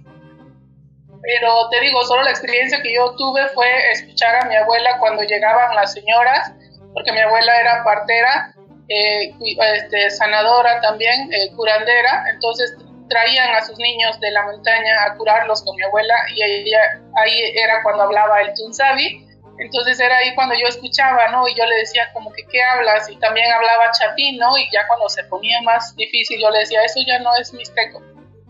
pero 1.22 1.68
te 1.70 1.80
digo, 1.80 2.04
solo 2.04 2.22
la 2.22 2.30
experiencia 2.30 2.82
que 2.82 2.94
yo 2.94 3.14
tuve 3.16 3.48
fue 3.54 3.66
escuchar 3.92 4.42
a 4.42 4.48
mi 4.48 4.56
abuela 4.56 4.98
cuando 4.98 5.22
llegaban 5.22 5.74
las 5.74 5.92
señoras, 5.92 6.52
porque 6.92 7.12
mi 7.12 7.20
abuela 7.20 7.52
era 7.60 7.82
partera, 7.82 8.54
eh, 8.88 9.34
este, 9.40 10.10
sanadora 10.10 10.80
también, 10.80 11.32
eh, 11.32 11.54
curandera, 11.56 12.24
entonces 12.34 12.76
traían 13.08 13.54
a 13.54 13.64
sus 13.64 13.78
niños 13.78 14.18
de 14.20 14.30
la 14.30 14.44
montaña 14.44 15.04
a 15.04 15.16
curarlos 15.16 15.62
con 15.62 15.76
mi 15.76 15.82
abuela 15.82 16.14
y 16.34 16.42
ella, 16.42 17.00
ahí 17.16 17.52
era 17.54 17.82
cuando 17.82 18.04
hablaba 18.04 18.40
el 18.42 18.54
tunsabi. 18.54 19.26
Entonces 19.58 20.00
era 20.00 20.16
ahí 20.16 20.34
cuando 20.34 20.54
yo 20.54 20.66
escuchaba, 20.66 21.28
¿no? 21.28 21.46
Y 21.46 21.54
yo 21.54 21.64
le 21.64 21.76
decía 21.76 22.10
como 22.12 22.32
que, 22.32 22.42
¿qué 22.50 22.60
hablas? 22.62 23.08
Y 23.08 23.16
también 23.18 23.52
hablaba 23.52 23.92
chapín, 23.92 24.36
¿no? 24.38 24.58
Y 24.58 24.68
ya 24.72 24.86
cuando 24.88 25.08
se 25.08 25.22
ponía 25.24 25.62
más 25.62 25.94
difícil 25.94 26.40
yo 26.40 26.50
le 26.50 26.60
decía, 26.60 26.82
eso 26.82 27.00
ya 27.06 27.20
no 27.20 27.30
es 27.36 27.52
mixteco. 27.52 28.02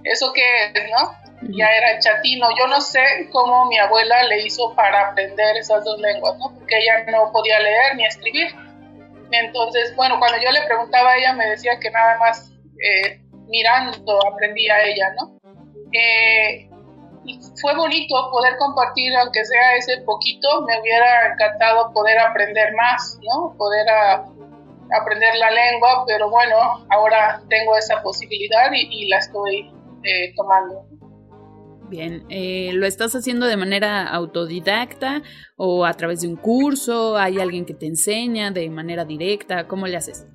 ¿Eso 0.05 0.33
qué 0.33 0.43
es, 0.67 0.91
no? 0.91 1.25
ya 1.51 1.67
era 1.67 1.99
chatino. 1.99 2.49
Yo 2.59 2.67
no 2.67 2.81
sé 2.81 3.29
cómo 3.33 3.67
mi 3.67 3.79
abuela 3.79 4.23
le 4.25 4.43
hizo 4.43 4.75
para 4.75 5.09
aprender 5.09 5.57
esas 5.57 5.85
dos 5.85 5.99
lenguas, 5.99 6.37
¿no? 6.39 6.55
Porque 6.55 6.79
ella 6.79 7.05
no 7.11 7.31
podía 7.33 7.59
leer 7.61 7.97
ni 7.97 8.07
escribir. 8.07 8.55
Entonces, 9.31 9.95
bueno, 9.97 10.19
cuando 10.19 10.39
yo 10.41 10.51
le 10.51 10.63
preguntaba 10.63 11.11
a 11.11 11.17
ella, 11.17 11.33
me 11.33 11.47
decía 11.47 11.79
que 11.81 11.91
nada 11.91 12.19
más 12.19 12.53
eh, 12.81 13.21
mirando 13.49 14.19
aprendía 14.33 14.83
ella, 14.85 15.15
¿no? 15.19 15.39
Eh, 15.93 16.69
fue 17.61 17.75
bonito 17.75 18.15
poder 18.31 18.57
compartir, 18.59 19.15
aunque 19.17 19.45
sea 19.45 19.77
ese 19.77 20.03
poquito, 20.03 20.63
me 20.67 20.81
hubiera 20.81 21.33
encantado 21.33 21.93
poder 21.93 22.19
aprender 22.19 22.75
más, 22.75 23.19
¿no? 23.23 23.55
Poder 23.57 23.87
aprender 23.89 25.35
la 25.37 25.51
lengua, 25.51 26.05
pero 26.07 26.31
bueno, 26.31 26.57
ahora 26.91 27.43
tengo 27.49 27.77
esa 27.77 28.03
posibilidad 28.03 28.71
y, 28.73 29.09
la 29.09 29.19
estoy 29.19 29.73
eh, 30.03 30.35
tomando. 30.37 30.87
Bien, 31.89 32.25
eh, 32.29 32.71
¿lo 32.73 32.87
estás 32.87 33.15
haciendo 33.15 33.47
de 33.47 33.57
manera 33.57 34.09
autodidacta 34.09 35.23
o 35.57 35.85
a 35.85 35.95
través 35.95 36.23
de 36.23 36.29
un 36.29 36.37
curso? 36.37 37.17
¿Hay 37.17 37.39
alguien 37.39 37.65
que 37.67 37.75
te 37.75 37.87
enseña 37.87 38.51
de 38.51 38.69
manera 38.69 39.05
directa? 39.05 39.67
¿Cómo 39.69 39.87
le 39.87 39.97
haces? 39.97 40.27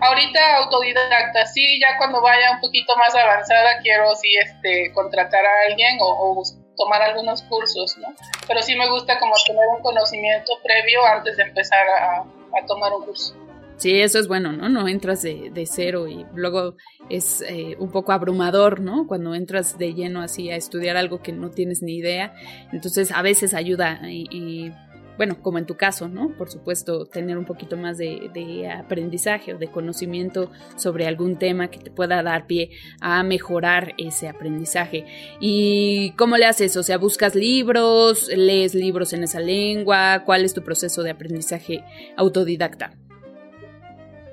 Ahorita 0.00 0.56
autodidacta, 0.56 1.46
sí, 1.46 1.78
ya 1.78 1.98
cuando 1.98 2.22
vaya 2.22 2.52
un 2.52 2.60
poquito 2.60 2.96
más 2.96 3.14
avanzada 3.14 3.80
quiero 3.82 4.14
sí 4.16 4.28
este, 4.42 4.92
contratar 4.94 5.44
a 5.44 5.68
alguien 5.68 5.98
o, 6.00 6.42
tomar 6.76 7.02
algunos 7.02 7.42
cursos, 7.42 7.98
¿no? 7.98 8.08
Pero 8.48 8.62
sí 8.62 8.74
me 8.74 8.88
gusta 8.88 9.18
como 9.18 9.34
tener 9.46 9.62
un 9.76 9.82
conocimiento 9.82 10.52
previo 10.62 11.04
antes 11.04 11.36
de 11.36 11.42
empezar 11.42 11.86
a, 11.86 12.24
tomar 12.66 12.92
un 12.94 13.04
curso. 13.04 13.36
Sí, 13.76 14.00
eso 14.00 14.18
es 14.18 14.28
bueno, 14.28 14.52
¿no? 14.52 14.70
No 14.70 14.88
entras 14.88 15.20
de, 15.20 15.68
cero 15.70 16.08
y 16.08 16.24
luego 16.34 16.76
es 17.10 17.42
eh, 17.42 17.76
un 17.78 17.90
poco 17.90 18.12
abrumador, 18.12 18.80
¿no? 18.80 19.06
Cuando 19.06 19.34
entras 19.34 19.76
de 19.76 19.92
lleno 19.92 20.22
así 20.22 20.50
a 20.50 20.56
estudiar 20.56 20.96
algo 20.96 21.20
que 21.20 21.32
no 21.32 21.50
tienes 21.50 21.82
ni 21.82 21.96
idea. 21.96 22.32
Entonces 22.72 23.12
a 23.12 23.20
veces 23.20 23.52
ayuda 23.52 24.00
y 24.04 24.72
bueno, 25.20 25.36
como 25.42 25.58
en 25.58 25.66
tu 25.66 25.76
caso, 25.76 26.08
¿no? 26.08 26.34
Por 26.38 26.50
supuesto, 26.50 27.04
tener 27.04 27.36
un 27.36 27.44
poquito 27.44 27.76
más 27.76 27.98
de, 27.98 28.72
aprendizaje 28.74 29.52
o 29.52 29.58
de 29.58 29.70
conocimiento 29.70 30.50
sobre 30.76 31.06
algún 31.06 31.38
tema 31.38 31.68
que 31.70 31.78
te 31.78 31.90
pueda 31.90 32.22
dar 32.22 32.46
pie 32.46 32.70
a 33.02 33.22
mejorar 33.22 33.92
ese 33.98 34.28
aprendizaje. 34.28 35.04
¿Y 35.38 36.12
cómo 36.12 36.38
le 36.38 36.46
haces? 36.46 36.74
O 36.78 36.82
sea, 36.82 36.96
¿buscas 36.96 37.34
libros? 37.34 38.28
¿Lees 38.28 38.74
libros 38.74 39.12
en 39.12 39.24
esa 39.24 39.40
lengua? 39.40 40.22
¿Cuál 40.24 40.42
es 40.42 40.54
tu 40.54 40.64
proceso 40.64 41.02
de 41.02 41.10
aprendizaje 41.10 41.84
autodidacta? 42.16 42.94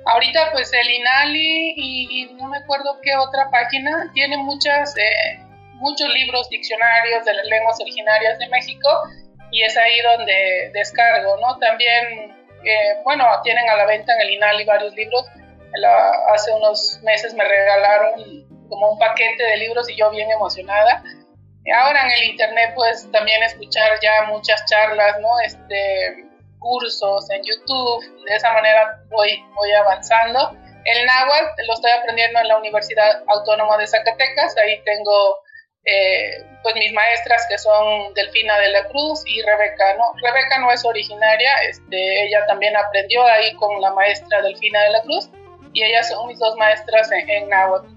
Ahorita 0.06 0.52
pues 0.54 0.72
el 0.72 0.90
INALI 0.90 1.74
y, 1.76 2.26
no 2.36 2.48
me 2.48 2.60
acuerdo 2.60 2.98
qué 3.04 3.12
otra 3.18 3.52
página 3.52 4.10
tiene 4.14 4.38
muchas, 4.38 4.96
eh, 4.96 5.44
muchos 5.82 6.08
libros, 6.14 6.48
diccionarios 6.50 7.26
de 7.26 7.34
las 7.34 7.46
lenguas 7.46 7.78
originarias 7.82 8.40
de 8.40 8.48
México 8.48 8.88
y 9.52 9.64
es 9.64 9.78
ahí 9.78 10.02
donde 10.02 10.72
descargo, 10.74 11.38
¿no? 11.38 11.58
También, 11.60 12.36
eh, 12.64 13.02
bueno, 13.04 13.26
tienen 13.44 13.70
a 13.70 13.76
la 13.76 13.86
venta 13.86 14.14
en 14.14 14.22
el 14.22 14.30
INALI 14.32 14.66
varios 14.66 14.94
libros. 14.96 15.26
hace 16.34 16.52
unos 16.54 17.00
meses 17.04 17.34
me 17.34 17.44
regalaron 17.44 18.48
como 18.70 18.92
un 18.92 19.00
paquete 19.00 19.44
de 19.44 19.58
libros 19.58 19.90
y 19.90 19.96
yo 19.96 20.10
bien 20.10 20.30
emocionada. 20.32 21.04
Ahora 21.82 22.02
en 22.04 22.12
el 22.12 22.24
internet 22.32 22.72
pues 22.76 23.10
también 23.12 23.44
escuchar 23.44 24.00
ya 24.02 24.24
muchas 24.28 24.64
charlas, 24.66 25.20
¿no? 25.20 25.28
Este, 25.46 26.28
cursos 26.60 27.30
en 27.32 27.42
YouTube, 27.44 28.04
de 28.26 28.36
esa 28.36 28.52
manera 28.54 29.00
voy, 29.10 29.44
voy 29.56 29.72
avanzando. 29.74 30.56
El 30.86 31.06
náhuatl 31.06 31.62
lo 31.68 31.74
estoy 31.74 31.92
aprendiendo 31.92 32.40
en 32.40 32.48
la 32.48 32.58
Universidad 32.58 33.22
Autónoma 33.28 33.78
de 33.78 33.88
Zacatecas, 33.88 34.56
ahí 34.58 34.82
tengo 34.86 35.40
eh, 35.86 36.44
pues 36.64 36.76
mis 36.76 36.92
maestras 36.94 37.46
que 37.50 37.58
son 37.58 38.14
Delfina 38.14 38.58
de 38.60 38.70
la 38.70 38.88
Cruz 38.90 39.24
y 39.26 39.42
Rebeca, 39.42 39.96
¿no? 39.98 40.04
Rebeca 40.22 40.60
no 40.60 40.72
es 40.72 40.84
originaria, 40.86 41.52
este, 41.70 42.26
ella 42.26 42.46
también 42.48 42.76
aprendió 42.76 43.24
ahí 43.24 43.54
con 43.56 43.80
la 43.82 43.94
maestra 43.94 44.42
Delfina 44.42 44.84
de 44.84 44.90
la 44.90 45.02
Cruz 45.04 45.30
y 45.74 45.84
ellas 45.84 46.10
son 46.10 46.28
mis 46.28 46.40
dos 46.40 46.56
maestras 46.58 47.12
en, 47.12 47.30
en 47.30 47.50
náhuatl. 47.50 47.88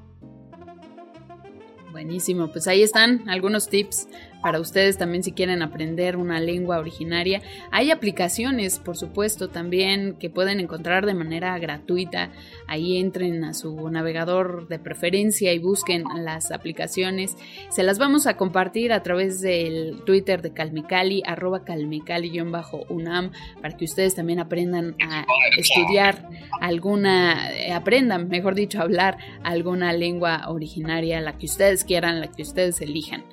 Buenísimo, 1.90 2.48
pues 2.52 2.68
ahí 2.68 2.82
están 2.82 3.28
algunos 3.28 3.68
tips 3.68 4.06
para 4.42 4.60
ustedes 4.60 4.98
también 4.98 5.22
si 5.22 5.32
quieren 5.32 5.62
aprender 5.62 6.16
una 6.16 6.40
lengua 6.40 6.78
originaria. 6.78 7.42
Hay 7.70 7.90
aplicaciones, 7.90 8.78
por 8.78 8.96
supuesto, 8.96 9.48
también 9.48 10.16
que 10.18 10.30
pueden 10.30 10.60
encontrar 10.60 11.06
de 11.06 11.14
manera 11.14 11.58
gratuita. 11.58 12.30
Ahí 12.66 12.98
entren 12.98 13.44
a 13.44 13.54
su 13.54 13.88
navegador 13.90 14.68
de 14.68 14.78
preferencia 14.78 15.52
y 15.52 15.58
busquen 15.58 16.04
las 16.16 16.52
aplicaciones. 16.52 17.36
Se 17.70 17.82
las 17.82 17.98
vamos 17.98 18.26
a 18.26 18.36
compartir 18.36 18.92
a 18.92 19.02
través 19.02 19.40
del 19.40 20.02
Twitter 20.04 20.42
de 20.42 20.52
Calmecali, 20.52 21.22
arroba 21.26 21.64
calmecali-unam, 21.64 23.30
para 23.60 23.76
que 23.76 23.84
ustedes 23.84 24.14
también 24.14 24.40
aprendan 24.40 24.96
a 25.00 25.26
estudiar 25.56 26.28
alguna, 26.60 27.52
eh, 27.52 27.72
aprendan, 27.72 28.28
mejor 28.28 28.54
dicho, 28.54 28.80
hablar 28.80 29.18
alguna 29.42 29.92
lengua 29.92 30.48
originaria, 30.48 31.20
la 31.20 31.36
que 31.38 31.46
ustedes 31.46 31.84
quieran, 31.84 32.20
la 32.20 32.28
que 32.28 32.42
ustedes 32.42 32.80
elijan. 32.80 33.24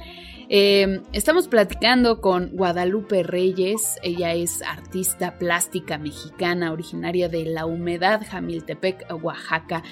Em, 0.50 1.04
estamos 1.12 1.50
platicando 1.50 2.22
con 2.22 2.56
Guadalupe 2.56 3.22
Reyes, 3.22 3.98
ella 4.02 4.34
es 4.34 4.62
artista 4.62 5.38
plástica 5.38 5.98
mexicana 5.98 6.72
originaria 6.72 7.28
de 7.28 7.44
La 7.44 7.66
Humedad, 7.66 8.22
Jamiltepec, 8.26 9.08
Oaxaca. 9.22 9.84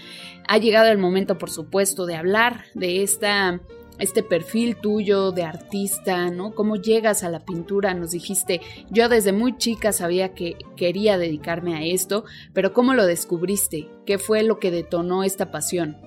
Ha 0.48 0.58
llegado 0.58 0.88
el 0.88 0.98
momento, 0.98 1.38
por 1.38 1.50
supuesto, 1.50 2.06
de 2.06 2.16
hablar 2.16 2.64
de 2.74 3.04
esta, 3.04 3.60
este 4.00 4.24
perfil 4.24 4.78
tuyo 4.78 5.34
de 5.34 5.44
artista, 5.44 6.30
¿no? 6.30 6.56
¿Cómo 6.56 6.78
llegas 6.78 7.26
a 7.26 7.30
la 7.30 7.44
pintura? 7.44 7.94
Nos 7.94 8.12
dijiste, 8.12 8.62
yo 8.90 9.10
desde 9.10 9.34
muy 9.34 9.58
chica 9.58 9.92
sabía 9.92 10.34
que 10.34 10.56
quería 10.78 11.18
dedicarme 11.18 11.76
a 11.76 11.84
esto, 11.84 12.24
pero 12.54 12.72
¿cómo 12.72 12.94
lo 12.94 13.06
descubriste? 13.06 13.90
¿Qué 14.06 14.20
fue 14.20 14.42
lo 14.44 14.58
que 14.60 14.72
detonó 14.72 15.26
esta 15.26 15.52
pasión? 15.52 15.98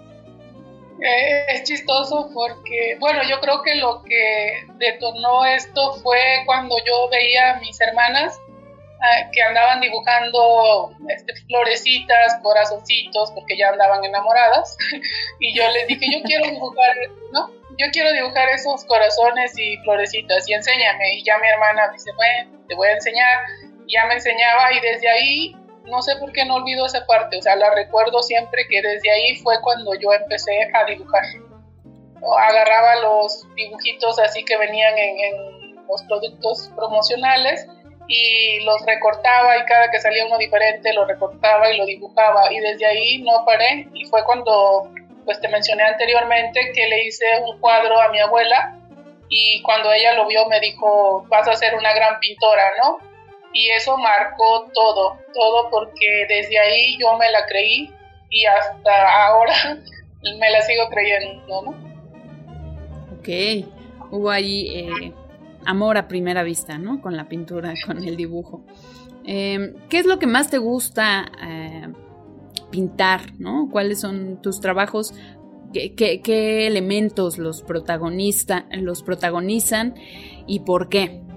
Eh, 1.00 1.44
es 1.48 1.62
chistoso 1.62 2.28
porque, 2.34 2.96
bueno, 2.98 3.20
yo 3.28 3.40
creo 3.40 3.62
que 3.62 3.76
lo 3.76 4.02
que 4.02 4.64
detonó 4.78 5.44
esto 5.44 5.94
fue 6.02 6.18
cuando 6.44 6.76
yo 6.84 7.08
veía 7.08 7.52
a 7.52 7.60
mis 7.60 7.80
hermanas 7.80 8.40
ah, 9.00 9.30
que 9.32 9.40
andaban 9.42 9.80
dibujando 9.80 10.90
este, 11.08 11.34
florecitas, 11.46 12.38
corazoncitos, 12.42 13.30
porque 13.32 13.56
ya 13.56 13.68
andaban 13.68 14.04
enamoradas. 14.04 14.76
y 15.40 15.54
yo 15.54 15.70
les 15.70 15.86
dije, 15.86 16.06
yo 16.12 16.22
quiero 16.24 16.50
dibujar, 16.50 16.96
¿no? 17.32 17.50
Yo 17.78 17.86
quiero 17.92 18.12
dibujar 18.12 18.48
esos 18.48 18.84
corazones 18.86 19.56
y 19.56 19.76
florecitas 19.78 20.48
y 20.48 20.54
enséñame. 20.54 21.14
Y 21.14 21.24
ya 21.24 21.38
mi 21.38 21.46
hermana 21.46 21.90
dice, 21.92 22.10
bueno, 22.16 22.58
te 22.66 22.74
voy 22.74 22.88
a 22.88 22.94
enseñar. 22.94 23.38
Y 23.86 23.94
ya 23.94 24.04
me 24.06 24.14
enseñaba 24.14 24.72
y 24.72 24.80
desde 24.80 25.08
ahí 25.08 25.56
no 25.88 26.02
sé 26.02 26.16
por 26.16 26.32
qué 26.32 26.44
no 26.44 26.56
olvido 26.56 26.86
esa 26.86 27.04
parte, 27.06 27.38
o 27.38 27.42
sea, 27.42 27.56
la 27.56 27.74
recuerdo 27.74 28.22
siempre 28.22 28.66
que 28.68 28.82
desde 28.82 29.10
ahí 29.10 29.36
fue 29.36 29.60
cuando 29.62 29.94
yo 29.94 30.12
empecé 30.12 30.70
a 30.74 30.84
dibujar. 30.84 31.22
Agarraba 32.40 32.96
los 32.96 33.46
dibujitos 33.54 34.18
así 34.18 34.44
que 34.44 34.56
venían 34.56 34.96
en, 34.98 35.68
los 35.88 36.02
productos 36.02 36.70
promocionales 36.76 37.66
y 38.08 38.62
los 38.64 38.84
recortaba 38.84 39.56
y 39.56 39.64
cada 39.64 39.90
que 39.90 40.00
salía 40.00 40.26
uno 40.26 40.36
diferente 40.36 40.92
lo 40.92 41.06
recortaba 41.06 41.70
y 41.70 41.78
lo 41.78 41.86
dibujaba 41.86 42.52
y 42.52 42.60
desde 42.60 42.84
ahí 42.84 43.22
no 43.22 43.42
paré 43.46 43.88
y 43.94 44.04
fue 44.04 44.22
cuando 44.24 44.90
pues 45.24 45.40
te 45.40 45.48
mencioné 45.48 45.84
anteriormente 45.84 46.72
que 46.74 46.88
le 46.88 47.04
hice 47.04 47.24
un 47.42 47.58
cuadro 47.60 47.98
a 47.98 48.08
mi 48.08 48.20
abuela 48.20 48.78
y 49.30 49.62
cuando 49.62 49.90
ella 49.90 50.12
lo 50.12 50.26
vio 50.26 50.46
me 50.46 50.60
dijo 50.60 51.24
vas 51.28 51.48
a 51.48 51.56
ser 51.56 51.74
una 51.74 51.94
gran 51.94 52.20
pintora, 52.20 52.70
¿no? 52.82 53.07
Y 53.52 53.68
eso 53.70 53.96
marcó 53.96 54.70
todo, 54.74 55.18
todo 55.32 55.70
porque 55.70 56.26
desde 56.28 56.58
ahí 56.58 56.98
yo 56.98 57.16
me 57.18 57.30
la 57.30 57.46
creí 57.46 57.90
y 58.30 58.44
hasta 58.44 59.26
ahora 59.26 59.54
me 60.22 60.50
la 60.50 60.62
sigo 60.62 60.88
creyendo, 60.90 61.62
¿no? 61.62 61.70
Ok, 63.18 63.28
hubo 64.10 64.30
ahí 64.30 64.68
eh, 64.68 65.12
amor 65.64 65.96
a 65.96 66.08
primera 66.08 66.42
vista, 66.42 66.78
¿no? 66.78 67.00
Con 67.00 67.16
la 67.16 67.28
pintura, 67.28 67.74
con 67.86 67.98
el 68.04 68.16
dibujo. 68.16 68.64
Em, 69.24 69.74
¿Qué 69.88 69.98
es 69.98 70.06
lo 70.06 70.18
que 70.18 70.26
más 70.26 70.50
te 70.50 70.58
gusta 70.58 71.30
eh, 71.46 71.88
pintar, 72.70 73.32
¿no? 73.38 73.68
¿Cuáles 73.70 74.00
son 74.00 74.40
tus 74.40 74.60
trabajos? 74.60 75.14
¿Qué, 75.72 75.94
qué 75.94 76.66
elementos 76.66 77.36
los, 77.36 77.62
protagonista, 77.62 78.66
los 78.70 79.02
protagonizan 79.02 79.94
y 80.46 80.60
por 80.60 80.88
qué? 80.88 81.27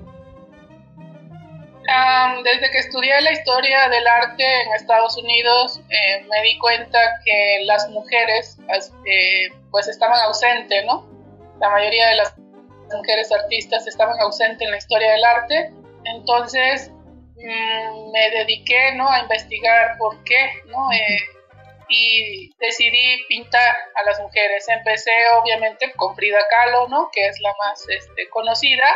Desde 2.43 2.71
que 2.71 2.79
estudié 2.79 3.21
la 3.21 3.31
historia 3.31 3.89
del 3.89 4.07
arte 4.07 4.43
en 4.43 4.73
Estados 4.73 5.17
Unidos, 5.17 5.81
eh, 5.89 6.23
me 6.29 6.41
di 6.43 6.57
cuenta 6.57 6.99
que 7.25 7.63
las 7.65 7.89
mujeres 7.89 8.57
eh, 9.05 9.49
pues 9.71 9.87
estaban 9.87 10.19
ausentes, 10.21 10.85
¿no? 10.85 11.07
La 11.59 11.69
mayoría 11.69 12.09
de 12.09 12.15
las 12.15 12.37
mujeres 12.93 13.31
artistas 13.31 13.87
estaban 13.87 14.19
ausentes 14.19 14.61
en 14.61 14.71
la 14.71 14.77
historia 14.77 15.11
del 15.11 15.23
arte. 15.23 15.73
Entonces 16.05 16.91
mm, 17.35 18.11
me 18.11 18.29
dediqué, 18.31 18.93
¿no? 18.95 19.09
A 19.09 19.19
investigar 19.19 19.97
por 19.97 20.23
qué, 20.23 20.51
¿no? 20.67 20.91
Eh, 20.91 21.19
y 21.91 22.49
decidí 22.59 23.25
pintar 23.27 23.75
a 23.95 24.03
las 24.03 24.19
mujeres. 24.21 24.67
Empecé 24.69 25.11
obviamente 25.41 25.91
con 25.97 26.15
Frida 26.15 26.39
Kahlo, 26.49 26.87
¿no? 26.87 27.09
que 27.11 27.27
es 27.27 27.37
la 27.41 27.53
más 27.65 27.85
este, 27.89 28.29
conocida, 28.29 28.87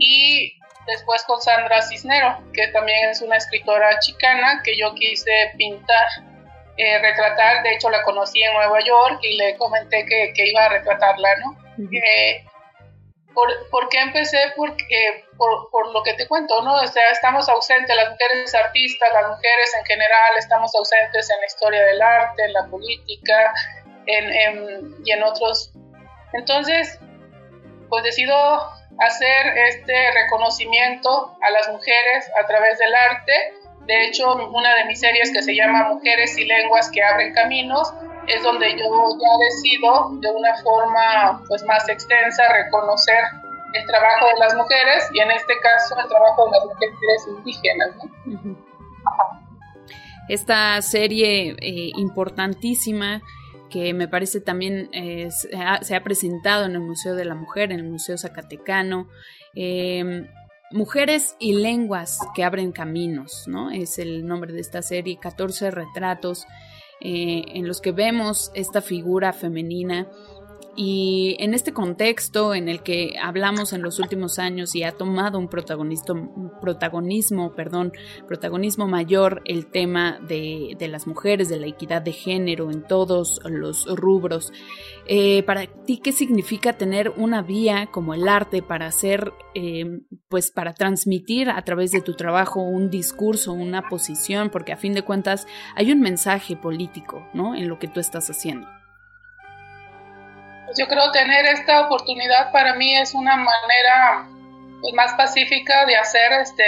y 0.00 0.58
después 0.86 1.22
con 1.24 1.40
Sandra 1.40 1.82
Cisnero, 1.82 2.38
que 2.52 2.68
también 2.68 3.10
es 3.10 3.20
una 3.22 3.36
escritora 3.36 3.98
chicana 4.00 4.60
que 4.64 4.76
yo 4.76 4.94
quise 4.94 5.52
pintar, 5.56 6.06
eh, 6.76 6.98
retratar, 6.98 7.62
de 7.62 7.74
hecho 7.74 7.90
la 7.90 8.02
conocí 8.02 8.42
en 8.42 8.52
Nueva 8.52 8.80
York 8.80 9.18
y 9.22 9.36
le 9.36 9.56
comenté 9.56 10.04
que, 10.06 10.32
que 10.34 10.48
iba 10.48 10.64
a 10.64 10.68
retratarla, 10.68 11.36
¿no? 11.36 11.56
Eh, 11.92 12.44
¿por, 13.32 13.48
¿por, 13.70 13.88
qué 13.88 14.00
empecé? 14.00 14.38
Porque, 14.56 15.24
por, 15.36 15.70
por, 15.70 15.92
lo 15.92 16.02
que 16.02 16.14
te 16.14 16.26
cuento, 16.26 16.62
¿no? 16.62 16.74
O 16.74 16.86
sea, 16.86 17.10
estamos 17.10 17.48
ausentes, 17.48 17.94
las 17.94 18.10
mujeres 18.10 18.54
artistas, 18.54 19.08
las 19.12 19.28
mujeres 19.28 19.74
en 19.78 19.84
general, 19.84 20.32
estamos 20.38 20.74
ausentes 20.74 21.30
en 21.30 21.40
la 21.40 21.46
historia 21.46 21.84
del 21.84 22.02
arte, 22.02 22.44
en 22.44 22.52
la 22.52 22.66
política 22.66 23.52
en, 24.06 24.32
en, 24.32 24.94
y 25.04 25.12
en 25.12 25.22
otros. 25.22 25.72
Entonces, 26.32 26.98
pues 27.88 28.04
decido 28.04 28.70
hacer 28.98 29.58
este 29.68 29.94
reconocimiento 30.12 31.36
a 31.40 31.50
las 31.50 31.68
mujeres 31.68 32.30
a 32.42 32.46
través 32.46 32.78
del 32.78 32.94
arte. 32.94 33.32
De 33.86 34.06
hecho, 34.06 34.34
una 34.48 34.74
de 34.76 34.84
mis 34.86 35.00
series 35.00 35.32
que 35.32 35.42
se 35.42 35.54
llama 35.54 35.88
Mujeres 35.90 36.38
y 36.38 36.44
Lenguas 36.44 36.90
que 36.90 37.02
abren 37.02 37.34
caminos 37.34 37.92
es 38.26 38.42
donde 38.42 38.70
yo 38.70 38.78
ya 38.78 39.44
decido 39.50 40.10
de 40.20 40.30
una 40.30 40.54
forma 40.62 41.42
pues 41.48 41.62
más 41.64 41.88
extensa 41.88 42.42
reconocer 42.52 43.22
el 43.74 43.86
trabajo 43.86 44.26
de 44.26 44.38
las 44.38 44.54
mujeres 44.54 45.10
y 45.12 45.20
en 45.20 45.30
este 45.32 45.52
caso 45.60 45.98
el 45.98 46.08
trabajo 46.08 46.46
de 46.46 46.50
las 46.52 46.64
mujeres 46.66 47.26
indígenas. 47.28 47.90
Esta 50.28 50.80
serie 50.80 51.54
eh, 51.60 51.90
importantísima 51.96 53.20
que 53.70 53.92
me 53.94 54.08
parece 54.08 54.40
también 54.40 54.88
eh, 54.92 55.28
se, 55.30 55.56
ha, 55.56 56.04
presentado 56.04 56.64
en 56.64 56.72
el 56.72 56.80
Museo 56.80 57.14
de 57.14 57.24
la 57.24 57.34
Mujer, 57.34 57.72
en 57.72 57.80
el 57.80 57.90
Museo 57.90 58.16
Zacatecano. 58.18 59.08
Em, 59.54 60.26
Mujeres 60.74 61.36
y 61.38 61.52
lenguas 61.52 62.18
que 62.34 62.42
abren 62.42 62.72
caminos, 62.72 63.46
¿no? 63.46 63.70
Es 63.70 64.00
el 64.00 64.26
nombre 64.26 64.52
de 64.52 64.60
esta 64.60 64.82
serie, 64.82 65.18
14 65.20 65.70
retratos 65.70 66.46
eh, 67.00 67.44
en 67.48 67.68
los 67.68 67.80
que 67.80 67.92
vemos 67.92 68.50
esta 68.54 68.80
figura 68.80 69.32
femenina 69.32 70.08
y 70.76 71.36
en 71.38 71.54
este 71.54 71.72
contexto 71.72 72.54
en 72.54 72.68
el 72.68 72.82
que 72.82 73.14
hablamos 73.22 73.72
en 73.72 73.82
los 73.82 73.98
últimos 73.98 74.38
años 74.38 74.74
y 74.74 74.82
ha 74.82 74.92
tomado 74.92 75.38
un, 75.38 75.48
protagonismo, 75.48 77.54
perdón, 77.54 77.92
protagonismo 78.26 78.88
mayor 78.88 79.42
el 79.44 79.66
tema 79.66 80.18
de, 80.26 80.76
las 80.90 81.06
mujeres, 81.06 81.48
de 81.48 81.60
la 81.60 81.66
equidad 81.66 82.02
de 82.02 82.12
género 82.12 82.70
en 82.70 82.82
todos 82.82 83.40
los 83.44 83.86
rubros. 83.86 84.52
Eh, 85.06 85.42
para 85.44 85.66
ti, 85.66 85.98
¿qué 85.98 86.12
significa 86.12 86.72
tener 86.72 87.10
una 87.16 87.42
vía 87.42 87.88
como 87.92 88.14
el 88.14 88.28
arte 88.28 88.62
para 88.62 88.86
hacer, 88.86 89.32
eh, 89.54 90.00
pues 90.28 90.50
para 90.50 90.74
transmitir 90.74 91.50
a 91.50 91.62
través 91.62 91.92
de 91.92 92.00
tu 92.00 92.14
trabajo 92.14 92.60
un 92.60 92.90
discurso, 92.90 93.52
una 93.52 93.88
posición? 93.88 94.50
Porque 94.50 94.72
a 94.72 94.76
fin 94.76 94.92
de 94.92 95.02
cuentas 95.02 95.46
hay 95.76 95.92
un 95.92 96.00
mensaje 96.00 96.56
político, 96.56 97.26
¿no? 97.32 97.54
En 97.54 97.68
lo 97.68 97.78
que 97.78 97.88
tú 97.88 98.00
estás 98.00 98.28
haciendo. 98.28 98.66
Pues 100.74 100.88
yo 100.88 100.92
creo 100.92 101.12
tener 101.12 101.46
esta 101.46 101.82
oportunidad 101.82 102.50
para 102.50 102.74
mí 102.74 102.96
es 102.96 103.14
una 103.14 103.36
manera 103.36 104.26
pues, 104.80 104.92
más 104.94 105.12
pacífica 105.12 105.86
de 105.86 105.96
hacer 105.96 106.32
este 106.32 106.64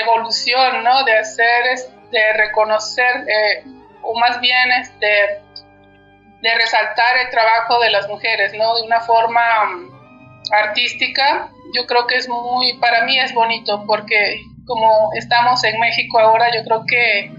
revolución, 0.00 0.84
¿no? 0.84 1.04
De 1.04 1.18
hacer, 1.18 1.64
de 2.10 2.32
reconocer, 2.32 3.28
eh, 3.28 3.64
o 4.02 4.18
más 4.18 4.40
bien 4.40 4.72
este, 4.80 5.42
de 6.40 6.54
resaltar 6.54 7.18
el 7.26 7.30
trabajo 7.30 7.78
de 7.80 7.90
las 7.90 8.08
mujeres, 8.08 8.54
¿no? 8.54 8.76
De 8.76 8.82
una 8.84 9.02
forma 9.02 9.66
mm, 9.66 9.90
artística. 10.50 11.50
Yo 11.74 11.86
creo 11.86 12.06
que 12.06 12.16
es 12.16 12.26
muy, 12.26 12.78
para 12.78 13.04
mí 13.04 13.18
es 13.18 13.34
bonito 13.34 13.84
porque 13.86 14.40
como 14.66 15.10
estamos 15.14 15.62
en 15.64 15.78
México 15.78 16.18
ahora, 16.18 16.50
yo 16.54 16.64
creo 16.64 16.84
que, 16.86 17.30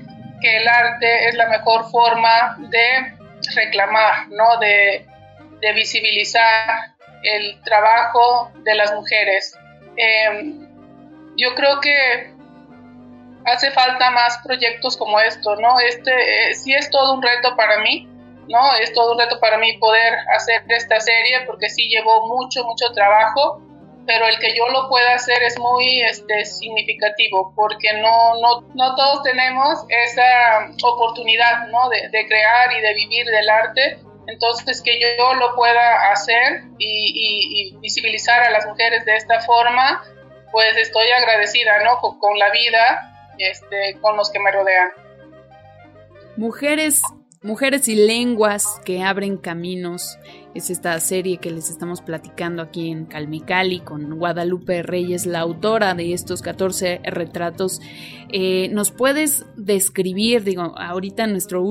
que 0.41 0.57
el 0.57 0.67
arte 0.67 1.27
es 1.27 1.33
la 1.33 1.47
mejor 1.49 1.89
forma 1.89 2.55
de 2.69 3.15
reclamar, 3.55 4.27
¿no? 4.29 4.59
De, 4.59 5.08
de 5.61 5.73
visibilizar 5.73 6.95
el 7.23 7.61
trabajo 7.63 8.51
de 8.63 8.75
las 8.75 8.93
mujeres. 8.93 9.57
Em, 9.95 10.67
yo 11.37 11.55
creo 11.55 11.79
que 11.81 12.33
hace 13.45 13.71
falta 13.71 14.11
más 14.11 14.39
proyectos 14.43 14.97
como 14.97 15.19
esto, 15.19 15.55
¿no? 15.55 15.79
Este 15.79 16.11
eh, 16.11 16.53
sí 16.53 16.73
es 16.73 16.89
todo 16.89 17.13
un 17.13 17.21
reto 17.21 17.55
para 17.55 17.79
mí, 17.79 18.07
¿no? 18.47 18.75
Es 18.81 18.93
todo 18.93 19.13
un 19.13 19.19
reto 19.19 19.39
para 19.39 19.57
mí 19.57 19.77
poder 19.77 20.15
hacer 20.35 20.63
esta 20.69 20.99
serie 20.99 21.41
porque 21.45 21.69
sí 21.69 21.87
llevó 21.87 22.27
mucho, 22.27 22.63
mucho 22.63 22.91
trabajo, 22.93 23.61
pero 24.05 24.27
el 24.27 24.39
que 24.39 24.55
yo 24.55 24.67
lo 24.69 24.89
pueda 24.89 25.13
hacer 25.13 25.41
es 25.43 25.57
muy 25.59 26.01
este, 26.01 26.45
significativo 26.45 27.53
porque 27.55 27.93
no, 27.93 28.39
no, 28.41 28.61
no 28.73 28.95
todos 28.95 29.23
tenemos 29.23 29.85
esa 29.89 30.69
oportunidad, 30.83 31.67
¿no? 31.67 31.89
De, 31.89 32.09
de 32.09 32.27
crear 32.27 32.71
y 32.77 32.81
de 32.81 32.93
vivir 32.93 33.25
del 33.25 33.49
arte 33.49 34.08
entonces, 34.31 34.81
que 34.81 34.99
yo 34.99 35.33
lo 35.35 35.55
pueda 35.55 36.11
hacer 36.11 36.63
y, 36.77 37.75
visibilizar 37.79 38.41
a 38.43 38.51
las 38.51 38.65
mujeres 38.67 39.05
de 39.05 39.15
esta 39.15 39.41
forma, 39.41 40.03
pues 40.51 40.77
estoy 40.77 41.07
agradecida, 41.09 41.83
¿no? 41.83 41.97
Con, 41.99 42.37
la 42.37 42.51
vida, 42.51 43.33
este, 43.37 43.99
con 44.01 44.17
los 44.17 44.29
que 44.29 44.39
me 44.39 44.51
rodean. 44.51 44.89
Mujeres, 46.37 47.01
mujeres 47.41 47.87
y 47.87 47.95
lenguas 47.95 48.79
que 48.85 49.01
abren 49.03 49.37
caminos 49.37 50.17
es 50.55 50.69
esta 50.69 50.99
serie 50.99 51.37
que 51.37 51.51
les 51.51 51.69
estamos 51.69 52.01
platicando 52.01 52.61
aquí 52.61 52.89
en 52.89 53.05
Calmicali 53.05 53.81
con 53.81 54.17
Guadalupe 54.17 54.83
Reyes, 54.83 55.25
la 55.25 55.41
autora 55.41 55.93
de 55.93 56.13
estos 56.13 56.41
14 56.41 57.01
retratos. 57.03 57.81
Eh, 58.31 58.69
¿Nos 58.69 58.91
puedes 58.91 59.45
describir, 59.57 60.43
digo, 60.43 60.61
ahorita 60.77 61.27
nuestro 61.27 61.63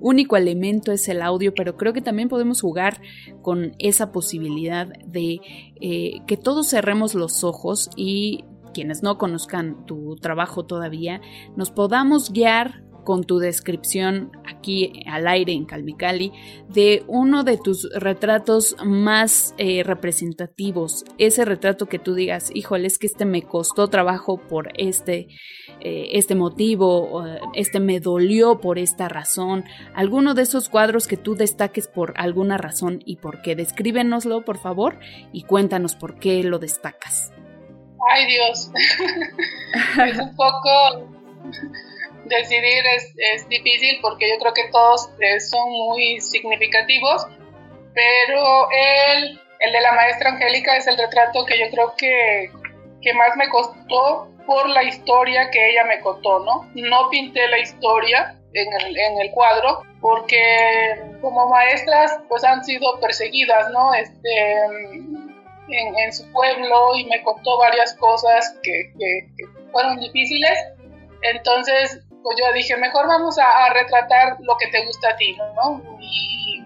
único 0.00 0.36
elemento 0.36 0.92
es 0.92 1.08
el 1.08 1.22
audio, 1.22 1.54
pero 1.54 1.76
creo 1.76 1.92
que 1.92 2.02
también 2.02 2.28
podemos 2.28 2.60
jugar 2.60 3.00
con 3.42 3.74
esa 3.78 4.10
posibilidad 4.12 4.88
de 5.06 5.40
eh, 5.80 6.20
que 6.26 6.36
todos 6.36 6.68
cerremos 6.68 7.14
los 7.14 7.44
ojos 7.44 7.90
y 7.96 8.44
quienes 8.76 9.02
no 9.02 9.16
conozcan 9.16 9.86
tu 9.86 10.16
trabajo 10.16 10.66
todavía, 10.66 11.22
nos 11.56 11.70
podamos 11.70 12.30
guiar 12.30 12.82
con 13.06 13.22
tu 13.22 13.38
descripción 13.38 14.32
aquí 14.44 15.04
al 15.06 15.28
aire 15.28 15.52
en 15.52 15.64
Calmicali 15.64 16.32
de 16.68 17.04
uno 17.06 17.44
de 17.44 17.56
tus 17.56 17.88
retratos 17.94 18.76
más 18.84 19.54
eh, 19.58 19.84
representativos. 19.84 21.04
Ese 21.16 21.44
retrato 21.44 21.86
que 21.86 22.00
tú 22.00 22.14
digas, 22.14 22.50
híjole, 22.52 22.88
es 22.88 22.98
que 22.98 23.06
este 23.06 23.24
me 23.24 23.42
costó 23.42 23.86
trabajo 23.86 24.38
por 24.38 24.72
este, 24.76 25.28
eh, 25.80 26.08
este 26.14 26.34
motivo, 26.34 27.24
este 27.54 27.78
me 27.78 28.00
dolió 28.00 28.60
por 28.60 28.78
esta 28.78 29.08
razón. 29.08 29.64
Alguno 29.94 30.34
de 30.34 30.42
esos 30.42 30.68
cuadros 30.68 31.06
que 31.06 31.16
tú 31.16 31.36
destaques 31.36 31.86
por 31.86 32.12
alguna 32.16 32.58
razón 32.58 33.04
y 33.06 33.16
por 33.16 33.40
qué. 33.40 33.54
Descríbenoslo, 33.54 34.44
por 34.44 34.58
favor, 34.58 34.98
y 35.32 35.44
cuéntanos 35.44 35.94
por 35.94 36.18
qué 36.18 36.42
lo 36.42 36.58
destacas. 36.58 37.32
Ay 38.10 38.26
Dios, 38.26 38.70
es 40.10 40.18
un 40.18 40.34
poco 40.34 41.08
decidir 42.28 42.84
es, 42.94 43.12
es, 43.34 43.48
difícil 43.48 43.98
porque 44.02 44.28
yo 44.28 44.38
creo 44.38 44.52
que 44.54 44.68
todos 44.70 45.10
eh, 45.20 45.40
son 45.40 45.70
muy 45.70 46.20
significativos, 46.20 47.26
pero 47.94 48.68
el, 48.70 49.40
el 49.60 49.72
de 49.72 49.80
la 49.80 49.92
maestra 49.92 50.30
Angélica 50.30 50.76
es 50.76 50.86
el 50.86 50.98
retrato 50.98 51.44
que 51.46 51.58
yo 51.58 51.70
creo 51.70 51.94
que, 51.96 52.50
que 53.02 53.14
más 53.14 53.36
me 53.36 53.48
costó 53.48 54.28
por 54.46 54.68
la 54.68 54.84
historia 54.84 55.50
que 55.50 55.70
ella 55.70 55.84
me 55.84 56.00
contó, 56.00 56.40
¿no? 56.40 56.70
No 56.74 57.10
pinté 57.10 57.48
la 57.48 57.58
historia 57.58 58.36
en 58.52 58.72
el, 58.72 58.96
en 58.96 59.20
el 59.20 59.30
cuadro 59.32 59.82
porque 60.00 60.38
como 61.20 61.48
maestras 61.48 62.20
pues 62.28 62.44
han 62.44 62.64
sido 62.64 63.00
perseguidas, 63.00 63.70
¿no? 63.72 63.92
Este, 63.94 64.52
en, 65.68 65.98
en 65.98 66.12
su 66.12 66.30
pueblo 66.32 66.96
y 66.96 67.04
me 67.06 67.22
contó 67.22 67.58
varias 67.58 67.94
cosas 67.94 68.56
que, 68.62 68.92
que, 68.98 69.26
que 69.36 69.70
fueron 69.72 69.98
difíciles. 69.98 70.58
Entonces 71.22 72.05
pues 72.26 72.38
yo 72.42 72.52
dije, 72.54 72.76
mejor 72.76 73.06
vamos 73.06 73.38
a, 73.38 73.72
retratar 73.72 74.36
lo 74.40 74.56
que 74.56 74.66
te 74.66 74.84
gusta 74.84 75.10
a 75.10 75.16
ti, 75.16 75.36
¿no? 75.54 75.80
Y 76.00 76.60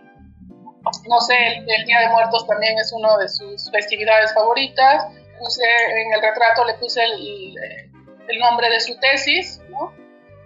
no 1.07 1.21
sé, 1.21 1.37
el, 1.49 1.85
Día 1.85 2.01
de 2.01 2.09
Muertos 2.09 2.47
también 2.47 2.79
es 2.79 2.91
una 2.95 3.19
de 3.19 3.29
sus 3.29 3.71
festividades 3.71 4.33
favoritas. 4.33 5.05
Puse 5.39 5.63
en 5.63 6.15
el 6.15 6.23
retrato 6.23 6.65
le 6.65 6.73
puse 6.79 7.05
el, 7.05 7.55
el 8.27 8.39
nombre 8.39 8.71
de 8.71 8.81
su 8.81 8.99
tesis, 9.01 9.61
¿no? 9.69 9.93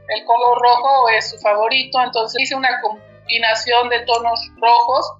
El 0.09 0.25
color 0.25 0.61
rojo 0.61 1.09
es 1.11 1.31
su 1.31 1.39
favorito, 1.39 2.03
entonces 2.03 2.43
hice 2.43 2.57
una 2.57 2.81
combinación 2.81 3.91
de 3.91 4.01
tonos 4.01 4.41
rojos 4.61 5.13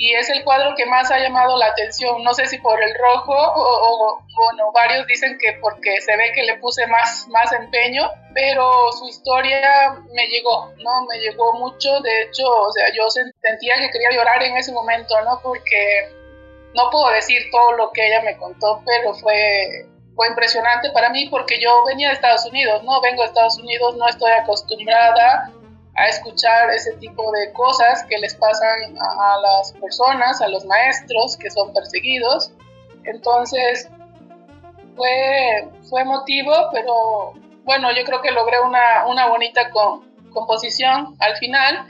y 0.00 0.14
es 0.14 0.30
el 0.30 0.42
cuadro 0.44 0.74
que 0.74 0.86
más 0.86 1.10
ha 1.10 1.18
llamado 1.18 1.58
la 1.58 1.66
atención. 1.66 2.24
No 2.24 2.32
sé 2.32 2.46
si 2.46 2.56
por 2.56 2.82
el 2.82 2.94
rojo 2.94 3.34
o, 3.36 4.18
bueno, 4.34 4.72
varios 4.72 5.06
dicen 5.06 5.36
que 5.38 5.58
porque 5.60 6.00
se 6.00 6.16
ve 6.16 6.32
que 6.34 6.42
le 6.42 6.56
puse 6.56 6.86
más, 6.86 7.28
más 7.28 7.52
empeño, 7.52 8.10
pero 8.32 8.90
su 8.92 9.06
historia 9.08 9.60
me 10.14 10.26
llegó, 10.28 10.72
¿no? 10.78 11.04
Me 11.04 11.18
llegó 11.18 11.52
mucho. 11.52 12.00
De 12.00 12.22
hecho, 12.22 12.46
o 12.48 12.72
sea, 12.72 12.86
yo 12.96 13.10
sentía 13.10 13.74
que 13.74 13.90
quería 13.90 14.12
llorar 14.12 14.42
en 14.42 14.56
ese 14.56 14.72
momento, 14.72 15.20
¿no? 15.20 15.38
Porque 15.42 16.08
no 16.74 16.88
puedo 16.90 17.10
decir 17.10 17.42
todo 17.52 17.72
lo 17.72 17.92
que 17.92 18.06
ella 18.06 18.22
me 18.22 18.38
contó, 18.38 18.82
pero 18.86 19.12
fue, 19.12 19.84
fue 20.16 20.28
impresionante 20.28 20.92
para 20.92 21.10
mí 21.10 21.28
porque 21.28 21.60
yo 21.60 21.84
venía 21.84 22.08
de 22.08 22.14
Estados 22.14 22.46
Unidos, 22.46 22.82
¿no? 22.84 23.02
Vengo 23.02 23.20
de 23.20 23.28
Estados 23.28 23.58
Unidos, 23.58 23.94
no 23.98 24.08
estoy 24.08 24.32
acostumbrada 24.32 25.52
a 26.00 26.08
escuchar 26.08 26.70
ese 26.70 26.92
tipo 26.94 27.30
de 27.32 27.52
cosas 27.52 28.04
que 28.08 28.16
les 28.18 28.34
pasan 28.34 28.96
a, 28.98 29.36
las 29.42 29.72
personas, 29.74 30.40
a 30.40 30.48
los 30.48 30.64
maestros 30.64 31.36
que 31.36 31.50
son 31.50 31.72
perseguidos. 31.74 32.52
Entonces, 33.04 33.88
fue, 34.96 35.68
fue 35.88 36.00
emotivo, 36.02 36.52
pero 36.72 37.32
bueno, 37.64 37.92
yo 37.92 38.02
creo 38.04 38.22
que 38.22 38.30
logré 38.30 38.60
una, 38.60 39.06
una 39.06 39.28
bonita 39.28 39.70
composición 40.32 41.16
al 41.18 41.36
final 41.36 41.86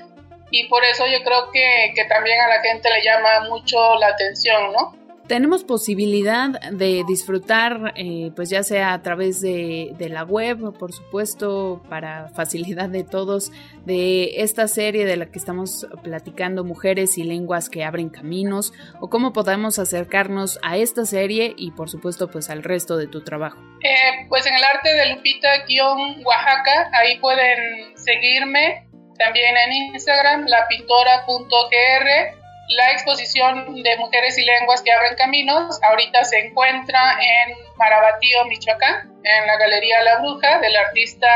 y 0.50 0.66
por 0.68 0.84
eso 0.84 1.06
yo 1.06 1.22
creo 1.22 1.50
que, 1.52 1.92
que 1.94 2.04
también 2.06 2.40
a 2.40 2.48
la 2.48 2.60
gente 2.60 2.90
le 2.90 3.04
llama 3.04 3.48
mucho 3.48 3.94
la 3.96 4.08
atención, 4.08 4.72
¿no? 4.72 4.99
Tenemos 5.30 5.62
posibilidad 5.62 6.50
de 6.72 7.04
disfrutar, 7.06 7.94
eh, 7.94 8.32
pues 8.34 8.50
ya 8.50 8.64
sea 8.64 8.92
a 8.92 9.00
través 9.00 9.40
de, 9.40 9.94
la 10.10 10.24
web, 10.24 10.76
por 10.76 10.92
supuesto, 10.92 11.80
para 11.88 12.30
facilidad 12.30 12.88
de 12.88 13.04
todos, 13.04 13.52
de 13.86 14.42
esta 14.42 14.66
serie 14.66 15.04
de 15.04 15.16
la 15.16 15.26
que 15.26 15.38
estamos 15.38 15.86
platicando, 16.02 16.64
Mujeres 16.64 17.16
y 17.16 17.22
Lenguas 17.22 17.70
que 17.70 17.84
abren 17.84 18.08
caminos, 18.08 18.72
o 19.00 19.08
cómo 19.08 19.32
podemos 19.32 19.78
acercarnos 19.78 20.58
a 20.64 20.78
esta 20.78 21.04
serie 21.04 21.54
y, 21.56 21.70
por 21.70 21.88
supuesto, 21.88 22.28
pues 22.28 22.50
al 22.50 22.64
resto 22.64 22.96
de 22.96 23.06
tu 23.06 23.22
trabajo. 23.22 23.60
Eh, 23.84 24.26
pues 24.28 24.44
en 24.46 24.54
el 24.54 24.64
arte 24.64 24.92
de 24.92 25.14
Lupita-Oaxaca, 25.14 26.90
ahí 26.92 27.20
pueden 27.20 27.96
seguirme, 27.96 28.88
también 29.16 29.56
en 29.56 29.94
Instagram, 29.94 30.46
lapintora.gr 30.48 32.39
la 32.70 32.92
exposición 32.92 33.82
de 33.82 33.96
Mujeres 33.98 34.38
y 34.38 34.44
Lenguas 34.44 34.82
que 34.82 34.92
abren 34.92 35.16
caminos 35.16 35.80
ahorita 35.82 36.24
se 36.24 36.38
encuentra 36.38 37.18
en 37.20 37.56
Marabatío, 37.76 38.44
Michoacán, 38.46 39.12
en 39.24 39.46
la 39.46 39.56
Galería 39.58 40.02
La 40.02 40.18
Bruja 40.18 40.58
del 40.60 40.76
artista 40.76 41.26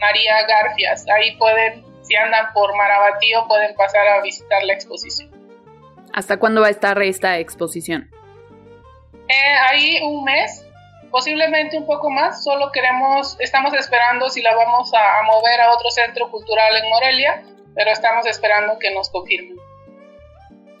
María 0.00 0.46
Garfias. 0.46 1.06
Ahí 1.08 1.36
pueden, 1.36 1.84
si 2.02 2.16
andan 2.16 2.52
por 2.54 2.74
Marabatío, 2.76 3.46
pueden 3.46 3.74
pasar 3.74 4.06
a 4.08 4.22
visitar 4.22 4.62
la 4.64 4.72
exposición. 4.72 5.30
¿Hasta 6.14 6.38
cuándo 6.38 6.62
va 6.62 6.68
a 6.68 6.70
estar 6.70 7.00
esta 7.02 7.38
exposición? 7.38 8.10
Eh, 9.28 9.56
ahí 9.68 10.00
un 10.02 10.24
mes, 10.24 10.66
posiblemente 11.10 11.76
un 11.76 11.86
poco 11.86 12.10
más. 12.10 12.42
Solo 12.42 12.72
queremos, 12.72 13.36
estamos 13.38 13.74
esperando 13.74 14.30
si 14.30 14.40
la 14.40 14.54
vamos 14.54 14.92
a 14.94 15.22
mover 15.24 15.60
a 15.60 15.72
otro 15.72 15.90
centro 15.90 16.30
cultural 16.30 16.74
en 16.74 16.88
Morelia, 16.88 17.42
pero 17.74 17.90
estamos 17.90 18.26
esperando 18.26 18.78
que 18.78 18.92
nos 18.92 19.10
confirmen. 19.10 19.69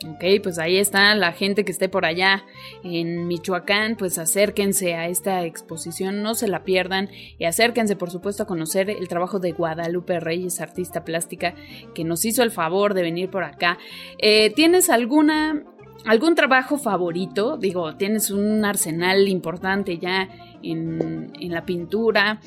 Ok, 0.08 0.24
pues 0.42 0.58
ahí 0.58 0.78
está 0.78 1.14
la 1.14 1.32
gente 1.32 1.62
que 1.62 1.72
esté 1.72 1.90
por 1.90 2.06
allá 2.06 2.44
en 2.82 3.26
Michoacán, 3.26 3.96
pues 3.96 4.16
acérquense 4.16 4.94
a 4.94 5.08
esta 5.08 5.44
exposición, 5.44 6.22
no 6.22 6.34
se 6.34 6.48
la 6.48 6.64
pierdan 6.64 7.10
y 7.38 7.44
acérquense 7.44 7.96
por 7.96 8.10
supuesto 8.10 8.44
a 8.44 8.46
conocer 8.46 8.88
el 8.88 9.08
trabajo 9.08 9.40
de 9.40 9.52
Guadalupe 9.52 10.18
Reyes, 10.18 10.62
artista 10.62 11.04
plástica, 11.04 11.54
que 11.94 12.04
nos 12.04 12.24
hizo 12.24 12.42
el 12.42 12.50
favor 12.50 12.94
de 12.94 13.02
venir 13.02 13.28
por 13.28 13.44
acá. 13.44 13.78
Eh, 14.18 14.50
¿Tienes 14.54 14.88
alguna 14.88 15.64
¿Algún 16.06 16.34
trabajo 16.34 16.78
favorito? 16.78 17.58
Digo, 17.58 17.96
tienes 17.96 18.30
un 18.30 18.64
arsenal 18.64 19.28
importante 19.28 19.98
ya 19.98 20.30
en, 20.62 21.30
la 21.50 21.66
pintura, 21.66 22.40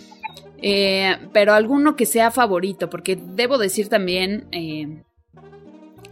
eh, 0.57 1.15
pero 1.33 1.53
alguno 1.53 1.95
que 1.95 2.07
sea 2.07 2.31
favorito, 2.31 2.89
porque 2.89 3.15
debo 3.15 3.59
decir 3.59 3.89
también, 3.89 4.47
eh, 4.51 5.03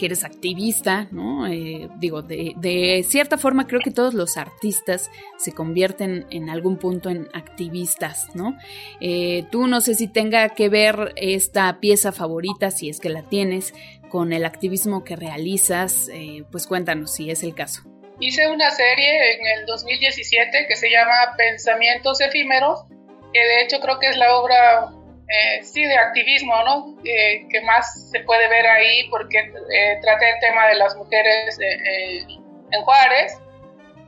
que 0.01 0.07
eres 0.07 0.23
activista, 0.23 1.07
¿no? 1.11 1.45
Eh, 1.45 1.87
digo, 1.99 2.23
de, 2.23 3.05
cierta 3.07 3.37
forma 3.37 3.67
creo 3.67 3.81
que 3.81 3.91
todos 3.91 4.15
los 4.15 4.35
artistas 4.35 5.11
se 5.37 5.51
convierten 5.51 6.25
en 6.31 6.49
algún 6.49 6.79
punto 6.79 7.11
en 7.11 7.29
activistas, 7.33 8.33
¿no? 8.33 8.57
Eh, 8.99 9.43
tú 9.51 9.67
no 9.67 9.79
sé 9.79 9.93
si 9.93 10.07
tenga 10.07 10.49
que 10.49 10.69
ver 10.69 11.13
esta 11.17 11.79
pieza 11.79 12.11
favorita, 12.11 12.71
si 12.71 12.89
es 12.89 12.99
que 12.99 13.09
la 13.09 13.21
tienes, 13.29 13.75
con 14.09 14.33
el 14.33 14.43
activismo 14.43 15.03
que 15.03 15.15
realizas, 15.15 16.09
eh, 16.11 16.45
pues 16.51 16.65
cuéntanos 16.65 17.13
si 17.13 17.29
es 17.29 17.43
el 17.43 17.53
caso. 17.53 17.83
Hice 18.19 18.47
una 18.47 18.71
serie 18.71 19.35
en 19.35 19.59
el 19.59 19.67
2017 19.67 20.65
que 20.67 20.75
se 20.77 20.89
llama 20.89 21.35
Pensamientos 21.37 22.21
efímeros, 22.21 22.85
que 23.31 23.39
de 23.39 23.61
hecho 23.65 23.79
creo 23.79 23.99
que 23.99 24.07
es 24.07 24.17
la 24.17 24.35
obra 24.35 24.95
eh, 25.31 25.63
sí, 25.63 25.81
de 25.85 25.95
activismo, 25.95 26.53
¿no? 26.65 26.97
que 27.03 27.61
más 27.61 28.09
se 28.11 28.19
puede 28.21 28.49
ver 28.49 28.67
ahí 28.67 29.07
porque 29.09 29.39
eh, 29.39 29.97
traté 30.01 30.29
el 30.29 30.39
tema 30.41 30.67
de 30.67 30.75
las 30.75 30.93
mujeres 30.97 31.57
eh, 31.61 32.25
en 32.71 32.81
Juárez, 32.83 33.37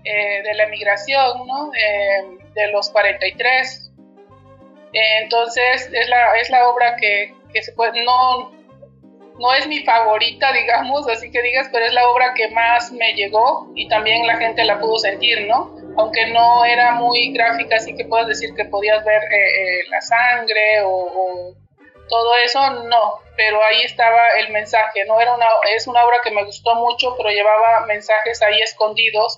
de 0.03 0.53
la 0.55 0.63
emigración, 0.63 1.47
¿no? 1.47 1.71
de 1.71 2.71
los 2.73 2.89
43. 2.89 3.91
entonces, 4.91 5.89
es 5.93 6.09
la, 6.09 6.36
es 6.36 6.49
la 6.49 6.67
obra 6.67 6.97
que, 6.97 7.33
que 7.53 7.63
se 7.63 7.71
puede, 7.71 8.03
no, 8.03 8.51
no 9.39 9.53
es 9.53 9.65
mi 9.67 9.79
favorita, 9.79 10.51
digamos, 10.51 11.07
así 11.07 11.31
que 11.31 11.41
digas, 11.41 11.69
pero 11.71 11.86
es 11.86 11.93
la 11.93 12.09
obra 12.09 12.33
que 12.33 12.49
más 12.49 12.91
me 12.91 13.13
llegó 13.13 13.71
y 13.75 13.88
también 13.88 14.27
la 14.27 14.36
gente 14.36 14.65
la 14.65 14.77
pudo 14.77 14.97
sentir, 14.97 15.47
¿no? 15.47 15.73
Aunque 15.97 16.27
no 16.27 16.65
era 16.65 16.91
muy 16.93 17.34
gráfica, 17.34 17.75
así 17.75 17.95
que 17.95 18.06
puedes 18.06 18.27
decir 18.27 18.56
que 18.56 18.65
podías 18.65 19.03
ver 19.06 19.21
eh, 19.23 19.82
eh, 19.82 19.88
la 19.89 20.01
sangre 20.01 20.82
o, 20.84 21.56
todo 22.10 22.36
eso, 22.43 22.60
no, 22.69 23.21
pero 23.38 23.63
ahí 23.63 23.82
estaba 23.84 24.19
el 24.38 24.51
mensaje, 24.51 25.06
¿no? 25.06 25.19
Era 25.19 25.34
una, 25.34 25.45
es 25.73 25.88
una 25.88 26.03
obra 26.06 26.17
que 26.23 26.32
me 26.32 26.43
gustó 26.43 26.75
mucho, 26.75 27.15
pero 27.15 27.29
llevaba 27.29 27.86
mensajes 27.88 28.41
ahí 28.41 28.60
escondidos, 28.60 29.38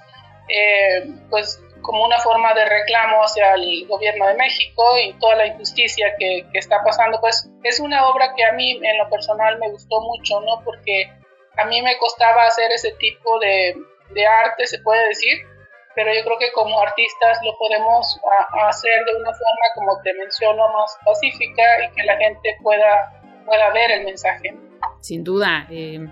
eh, 0.50 1.06
pues 1.30 1.62
como 1.84 2.04
una 2.04 2.18
forma 2.18 2.54
de 2.56 2.66
reclamo 2.66 3.22
hacia 3.22 3.54
el 3.54 3.86
gobierno 3.88 4.28
de 4.28 4.34
México 4.34 4.98
y 4.98 5.14
toda 5.20 5.36
la 5.36 5.46
injusticia 5.46 6.16
que, 6.18 6.48
que 6.52 6.58
está 6.58 6.84
pasando, 6.84 7.22
pues 7.22 7.48
es 7.64 7.80
una 7.80 8.08
obra 8.10 8.34
que 8.36 8.44
a 8.44 8.54
mí 8.54 8.72
en 8.72 8.98
lo 8.98 9.10
personal 9.10 9.60
me 9.60 9.70
gustó 9.70 10.02
mucho, 10.02 10.42
¿no? 10.42 10.62
Porque 10.66 11.12
a 11.58 11.66
mí 11.66 11.82
me 11.84 11.98
costaba 11.98 12.48
hacer 12.48 12.72
ese 12.72 12.92
tipo 12.94 13.40
de, 13.40 13.76
de 14.10 14.26
arte, 14.26 14.66
se 14.66 14.80
puede 14.80 15.08
decir, 15.08 15.38
pero 15.96 16.14
yo 16.14 16.24
creo 16.24 16.38
que 16.38 16.52
como 16.52 16.80
artistas 16.82 17.40
lo 17.44 17.58
podemos 17.58 18.20
hacer 18.68 19.06
de 19.06 19.16
una 19.22 19.32
forma, 19.32 19.66
como 19.76 20.02
te 20.04 20.14
menciono, 20.14 20.68
más 20.74 20.98
pacífica 21.06 21.64
y 21.86 21.96
que 21.96 22.04
la 22.04 22.18
gente 22.18 22.58
pueda, 22.62 23.22
pueda 23.46 23.72
ver 23.72 23.92
el 23.92 24.06
mensaje. 24.06 24.56
Sin 25.02 25.24
duda, 25.24 25.68
eh, 25.70 26.06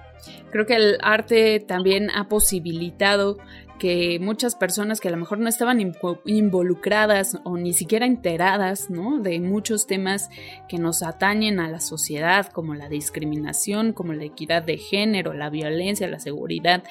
creo 0.52 0.65
que 0.65 0.76
el 0.76 0.98
arte 1.02 1.60
también 1.60 2.10
ha 2.15 2.28
posibilitado 2.28 3.38
que 3.84 4.17
muchas 4.17 4.56
personas 4.56 5.02
que 5.02 5.10
a 5.10 5.12
lo 5.12 5.17
mejor 5.17 5.39
no 5.39 5.50
estaban 5.50 5.93
involucradas 6.24 7.38
o 7.43 7.58
ni 7.58 7.74
siquiera 7.74 8.06
enteradas 8.06 8.89
¿no? 8.89 9.19
de 9.19 9.41
muchos 9.41 9.88
temas 9.88 10.30
que 10.69 10.78
nos 10.78 11.04
atañen 11.04 11.60
a 11.60 11.67
la 11.67 11.82
sociedad, 11.82 12.48
como 12.48 12.76
la 12.76 12.88
discriminación, 12.88 13.91
como 13.91 14.13
la 14.13 14.24
equidad 14.24 14.63
de 14.63 14.78
género, 14.78 15.34
la 15.34 15.50
violencia, 15.50 16.08
la 16.08 16.22
seguridad, 16.22 16.86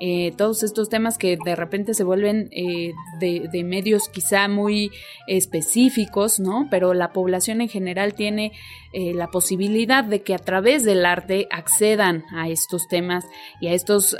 eh, 0.00 0.32
todos 0.38 0.62
estos 0.62 0.88
temas 0.88 1.18
que 1.18 1.36
de 1.44 1.54
repente 1.54 1.92
se 1.92 2.02
vuelven 2.02 2.48
eh, 2.52 2.94
de, 3.20 3.62
medios 3.62 4.08
quizá 4.08 4.48
muy 4.48 4.90
específicos, 5.26 6.40
¿no? 6.40 6.66
pero 6.70 6.94
la 6.94 7.12
población 7.12 7.60
en 7.60 7.68
general 7.68 8.14
tiene 8.14 8.52
eh, 8.94 9.12
la 9.12 9.26
posibilidad 9.26 10.02
de 10.02 10.22
que 10.22 10.34
a 10.34 10.38
través 10.38 10.82
del 10.82 11.04
arte 11.04 11.46
accedan 11.50 12.24
a 12.34 12.48
estos 12.48 12.88
temas 12.88 13.26
y 13.60 13.66
a 13.66 13.74
estos 13.74 14.16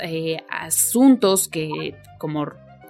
asuntos 0.51 1.47
que 1.47 1.95
como 2.19 2.45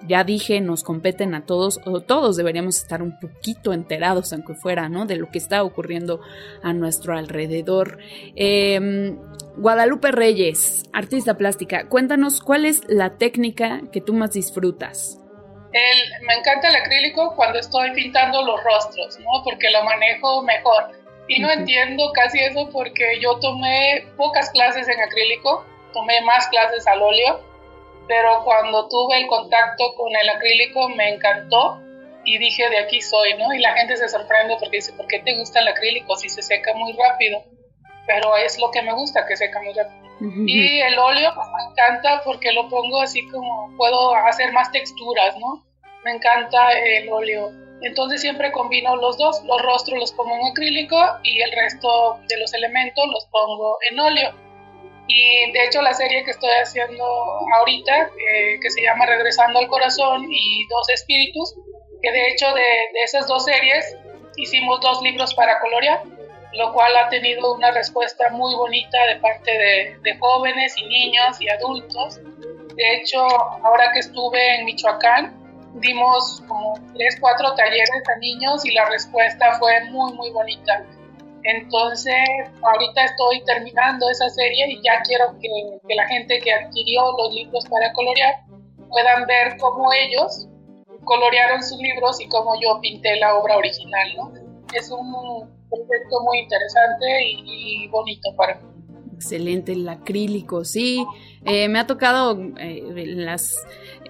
ya 0.07 0.23
dije, 0.23 0.61
nos 0.61 0.83
competen 0.83 1.35
a 1.35 1.45
todos, 1.45 1.79
o 1.85 2.01
todos 2.01 2.37
deberíamos 2.37 2.77
estar 2.77 3.01
un 3.01 3.19
poquito 3.19 3.73
enterados, 3.73 4.31
aunque 4.33 4.53
fuera, 4.53 4.89
¿no? 4.89 5.05
De 5.05 5.15
lo 5.15 5.29
que 5.29 5.37
está 5.37 5.63
ocurriendo 5.63 6.21
a 6.63 6.73
nuestro 6.73 7.17
alrededor. 7.17 7.99
Em, 8.35 9.17
Guadalupe 9.57 10.11
Reyes, 10.11 10.83
artista 10.93 11.35
plástica, 11.35 11.87
cuéntanos 11.87 12.41
cuál 12.41 12.65
es 12.65 12.81
la 12.87 13.17
técnica 13.17 13.81
que 13.91 14.01
tú 14.01 14.13
más 14.13 14.31
disfrutas. 14.31 15.17
me 15.71 16.33
encanta 16.33 16.69
el 16.69 16.75
acrílico 16.77 17.35
cuando 17.35 17.59
estoy 17.59 17.91
pintando 17.93 18.43
los 18.43 18.63
rostros, 18.63 19.19
¿no? 19.19 19.43
Porque 19.43 19.69
lo 19.69 19.83
manejo 19.83 20.41
mejor. 20.41 20.91
Y 21.27 21.39
no 21.39 21.51
entiendo 21.51 22.11
casi 22.13 22.39
eso 22.39 22.67
porque 22.71 23.19
yo 23.21 23.37
tomé 23.39 24.07
pocas 24.17 24.49
clases 24.49 24.87
en 24.87 24.99
acrílico, 24.99 25.63
tomé 25.93 26.21
más 26.21 26.47
clases 26.47 26.87
al 26.87 27.03
óleo 27.03 27.48
pero 28.09 28.43
cuando 28.43 28.89
tuve 28.89 29.19
el 29.19 29.27
contacto 29.27 29.93
con 29.95 30.13
el 30.13 30.29
acrílico 30.29 30.89
me 30.89 31.13
encantó 31.13 31.81
y 32.25 32.37
dije, 32.37 32.69
de 32.69 32.79
aquí 32.79 32.99
soy, 32.99 33.35
¿no? 33.37 33.53
Y 33.53 33.59
la 33.59 33.73
gente 33.73 33.95
se 33.95 34.09
sorprende 34.09 34.57
porque 34.59 34.77
dice, 34.77 34.91
¿por 34.91 35.07
qué 35.07 35.19
te 35.19 35.37
gusta 35.37 35.61
el 35.61 35.69
acrílico 35.69 36.17
si 36.17 36.27
se 36.27 36.41
seca 36.41 36.73
muy 36.73 36.91
rápido? 36.91 37.41
pero 38.09 38.35
es 38.37 38.59
lo 38.59 38.71
que 38.71 38.81
me 38.81 38.91
gusta, 38.93 39.23
que 39.27 39.37
seca 39.37 39.61
muy 39.61 39.71
rápido. 39.71 39.99
Y 40.47 40.81
el 40.81 40.97
óleo 40.97 41.31
pues, 41.35 41.47
me 41.55 41.71
encanta 41.71 42.21
porque 42.25 42.51
lo 42.51 42.67
pongo 42.67 43.01
así 43.01 43.25
como 43.29 43.71
puedo 43.77 44.15
hacer 44.15 44.51
más 44.51 44.71
texturas, 44.71 45.37
¿no? 45.37 45.63
Me 46.03 46.13
encanta 46.13 46.71
el 46.71 47.07
óleo. 47.07 47.51
Entonces 47.81 48.19
siempre 48.19 48.51
combino 48.51 48.95
los 48.95 49.15
dos, 49.17 49.43
los 49.45 49.61
rostros 49.61 49.99
los 49.99 50.11
pongo 50.13 50.35
en 50.35 50.47
acrílico 50.51 50.97
y 51.23 51.39
el 51.39 51.51
resto 51.51 52.19
de 52.27 52.37
los 52.39 52.51
elementos 52.55 53.05
los 53.07 53.27
pongo 53.27 53.77
en 53.91 53.99
óleo. 53.99 54.48
Y 55.09 55.51
de 55.51 55.65
hecho 55.65 55.81
la 55.81 55.93
serie 55.93 56.23
que 56.23 56.31
estoy 56.31 56.51
haciendo 56.51 57.03
ahorita, 57.57 58.01
eh, 58.01 58.59
que 58.61 58.69
se 58.69 58.81
llama 58.81 59.05
Regresando 59.05 59.59
al 59.59 59.67
Corazón 59.67 60.27
y 60.31 60.65
Dos 60.67 60.87
Espíritus, 60.89 61.55
que 62.01 62.11
de 62.11 62.29
hecho 62.29 62.47
de, 62.53 62.61
de 62.93 63.03
esas 63.03 63.27
dos 63.27 63.43
series 63.43 63.97
hicimos 64.37 64.79
dos 64.79 65.01
libros 65.01 65.33
para 65.33 65.59
colorear 65.59 66.03
lo 66.53 66.73
cual 66.73 66.95
ha 66.97 67.09
tenido 67.09 67.53
una 67.53 67.71
respuesta 67.71 68.29
muy 68.31 68.55
bonita 68.55 68.97
de 69.07 69.17
parte 69.17 69.51
de, 70.03 70.17
jóvenes 70.19 70.75
y 70.77 70.85
niños 70.87 71.39
y 71.39 71.49
adultos. 71.49 72.19
De 72.75 72.95
hecho, 72.95 73.21
ahora 73.63 73.91
que 73.93 73.99
estuve 73.99 74.55
en 74.55 74.65
Michoacán, 74.65 75.35
dimos 75.75 76.43
como 76.47 76.73
tres, 76.95 77.17
cuatro 77.19 77.53
talleres 77.53 77.89
a 78.13 78.19
niños 78.19 78.65
y 78.65 78.71
la 78.71 78.85
respuesta 78.89 79.57
fue 79.59 79.81
muy, 79.91 80.13
muy 80.13 80.31
bonita. 80.31 80.83
Entonces, 81.43 82.15
ahorita 82.61 83.05
estoy 83.05 83.43
terminando 83.45 84.09
esa 84.09 84.29
serie 84.29 84.71
y 84.71 84.81
ya 84.83 85.01
quiero 85.03 85.37
que, 85.39 85.95
la 85.95 86.07
gente 86.07 86.39
que 86.39 86.51
adquirió 86.51 87.01
los 87.17 87.33
libros 87.33 87.65
para 87.69 87.91
colorear 87.93 88.35
puedan 88.89 89.25
ver 89.27 89.57
cómo 89.59 89.91
ellos 89.93 90.47
colorearon 91.05 91.63
sus 91.63 91.79
libros 91.79 92.19
y 92.19 92.27
cómo 92.27 92.53
yo 92.61 92.79
pinté 92.81 93.15
la 93.17 93.35
obra 93.35 93.57
original, 93.57 94.07
¿no? 94.17 94.33
Es 94.73 94.91
un 94.91 95.49
proyecto 95.69 96.21
muy 96.23 96.39
interesante 96.39 97.05
y, 97.45 97.87
bonito 97.89 98.35
para 98.35 98.55
mí. 98.55 98.61
Excelente, 99.15 99.73
el 99.73 99.87
acrílico, 99.87 100.63
sí. 100.63 101.05
Eh, 101.45 101.67
me 101.67 101.79
ha 101.79 101.87
tocado 101.87 102.39
eh, 102.57 102.83
las 103.07 103.55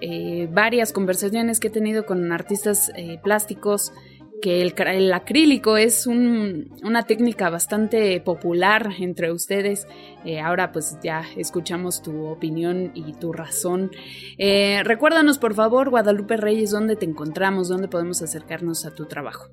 eh, 0.00 0.46
varias 0.50 0.92
conversaciones 0.92 1.58
que 1.58 1.68
he 1.68 1.70
tenido 1.70 2.06
con 2.06 2.32
artistas 2.32 2.92
plásticos 3.22 3.92
que 4.40 4.62
el, 4.62 5.12
acrílico 5.12 5.76
es 5.76 6.06
una 6.06 7.02
técnica 7.06 7.50
bastante 7.50 8.20
popular 8.20 8.88
entre 8.98 9.32
ustedes. 9.32 9.86
ahora 10.42 10.72
pues 10.72 10.98
ya 11.02 11.24
escuchamos 11.36 12.02
tu 12.02 12.26
opinión 12.26 12.92
y 12.94 13.12
tu 13.14 13.32
razón. 13.32 13.90
recuérdanos 14.84 15.38
por 15.38 15.54
favor, 15.54 15.90
Guadalupe 15.90 16.36
Reyes, 16.36 16.70
dónde 16.70 16.96
te 16.96 17.04
encontramos, 17.04 17.68
dónde 17.68 17.88
podemos 17.88 18.22
acercarnos 18.22 18.86
a 18.86 18.94
tu 18.94 19.06
trabajo. 19.06 19.48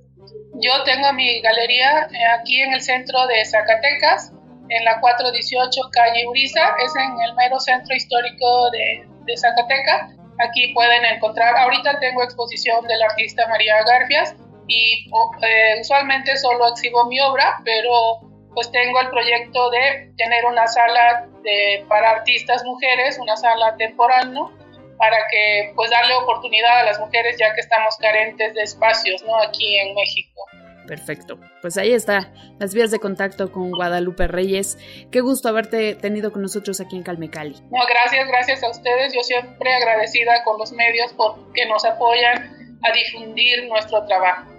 Yo 0.60 0.84
tengo 0.84 1.13
mi 1.13 1.39
galería 1.41 2.08
eh, 2.12 2.17
aquí 2.39 2.62
en 2.62 2.73
el 2.73 2.82
centro 2.82 3.28
de 3.28 3.45
Zacatecas, 3.45 4.34
en 4.69 4.84
la 4.84 5.00
418 5.00 5.82
calle 5.91 6.28
Uriza, 6.28 6.76
es 6.84 6.95
en 6.95 7.13
el 7.21 7.36
mero 7.36 7.60
centro 7.60 7.95
histórico 7.95 8.71
de, 8.71 9.08
de 9.26 9.38
Zacatecas. 9.38 10.17
Aquí 10.39 10.73
pueden 10.73 11.06
encontrar, 11.06 11.56
ahorita 11.58 12.00
tengo 12.00 12.23
exposición 12.23 12.86
del 12.88 13.02
artista 13.04 13.47
María 13.47 13.76
Garfias 13.86 14.36
y 14.67 15.10
eh, 15.10 15.82
usualmente 15.82 16.36
solo 16.38 16.67
exhibo 16.69 17.06
mi 17.06 17.19
obra, 17.19 17.58
pero 17.63 18.21
pues 18.53 18.71
tengo 18.71 18.99
el 19.01 19.10
proyecto 19.10 19.69
de 19.69 20.12
tener 20.17 20.45
una 20.45 20.67
sala 20.67 21.27
de, 21.43 21.86
para 21.88 22.12
artistas 22.12 22.63
mujeres, 22.65 23.19
una 23.19 23.38
sala 23.38 23.75
temporal, 23.77 24.34
¿no? 24.34 24.51
para 24.97 25.17
que 25.32 25.71
pues 25.75 25.91
darle 25.91 26.15
oportunidad 26.15 26.80
a 26.80 26.84
las 26.84 26.99
mujeres 26.99 27.38
ya 27.38 27.53
que 27.53 27.62
estamos 27.62 27.95
carentes 27.97 28.53
de 28.53 28.63
espacios, 28.63 29.23
¿no? 29.23 29.38
Aquí 29.38 29.77
en 29.77 29.93
México. 29.93 30.41
Perfecto. 30.88 31.38
Pues 31.62 31.77
ahí 31.77 31.91
está, 31.91 32.32
las 32.60 32.73
vías 32.73 32.91
de 32.91 32.99
contacto 32.99 33.51
con 33.51 33.71
Guadalupe 33.71 34.27
Reyes. 34.27 34.77
Qué 35.12 35.19
gusto 35.19 35.49
haberte 35.49 35.95
tenido 35.95 36.32
con 36.32 36.41
nosotros 36.41 36.80
aquí 36.80 36.95
en 36.95 37.03
Calmecali. 37.03 37.56
No, 37.69 37.86
gracias, 37.88 38.27
gracias 38.27 38.63
a 38.63 38.69
ustedes. 38.69 39.13
Yo 39.13 39.21
siempre 39.21 39.73
agradecida 39.73 40.43
con 40.45 40.58
los 40.58 40.71
medios 40.71 41.12
porque 41.13 41.65
nos 41.67 41.84
apoyan 41.84 42.77
a 42.84 42.91
difundir 42.93 43.67
nuestro 43.67 44.06
trabajo. 44.06 44.57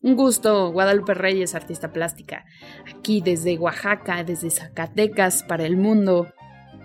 Un 0.00 0.14
gusto, 0.14 0.70
Guadalupe 0.70 1.12
Reyes, 1.14 1.56
artista 1.56 1.92
plástica, 1.92 2.44
aquí 2.88 3.20
desde 3.20 3.58
Oaxaca, 3.58 4.22
desde 4.22 4.50
Zacatecas, 4.50 5.42
para 5.42 5.66
el 5.66 5.76
mundo. 5.76 6.32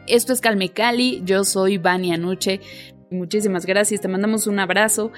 Esto 0.08 0.34
es 0.34 0.42
Calmecali, 0.42 1.22
yo 1.24 1.44
soy 1.44 1.78
Vania 1.78 2.18
Nuche. 2.18 2.60
Muchísimas 3.12 3.68
gracias, 3.68 4.02
te 4.02 4.08
mandamos 4.08 4.48
un 4.48 4.60
abrazo 4.60 5.12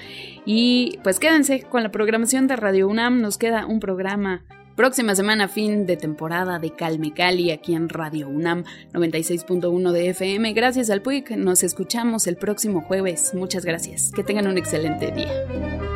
y 0.44 0.98
pues 1.02 1.18
quédense 1.18 1.62
con 1.62 1.82
la 1.82 1.90
programación 1.90 2.46
de 2.46 2.56
Radio 2.56 2.86
UNAM, 2.88 3.22
nos 3.22 3.38
queda 3.38 3.64
un 3.64 3.80
programa 3.80 4.44
próxima 4.76 5.14
semana 5.14 5.48
fin 5.48 5.86
de 5.86 5.96
temporada 5.96 6.58
de 6.58 6.72
Calmecali 6.72 7.50
aquí 7.50 7.74
en 7.74 7.88
Radio 7.88 8.28
UNAM 8.28 8.64
96.1 8.92 9.92
de 9.92 10.10
FM. 10.10 10.52
Gracias 10.52 10.90
al 10.90 11.00
PUIC, 11.00 11.30
nos 11.30 11.62
escuchamos 11.62 12.26
el 12.26 12.36
próximo 12.36 12.82
jueves. 12.82 13.32
Muchas 13.32 13.64
gracias, 13.64 14.12
que 14.14 14.22
tengan 14.22 14.46
un 14.46 14.58
excelente 14.58 15.10
día. 15.10 15.95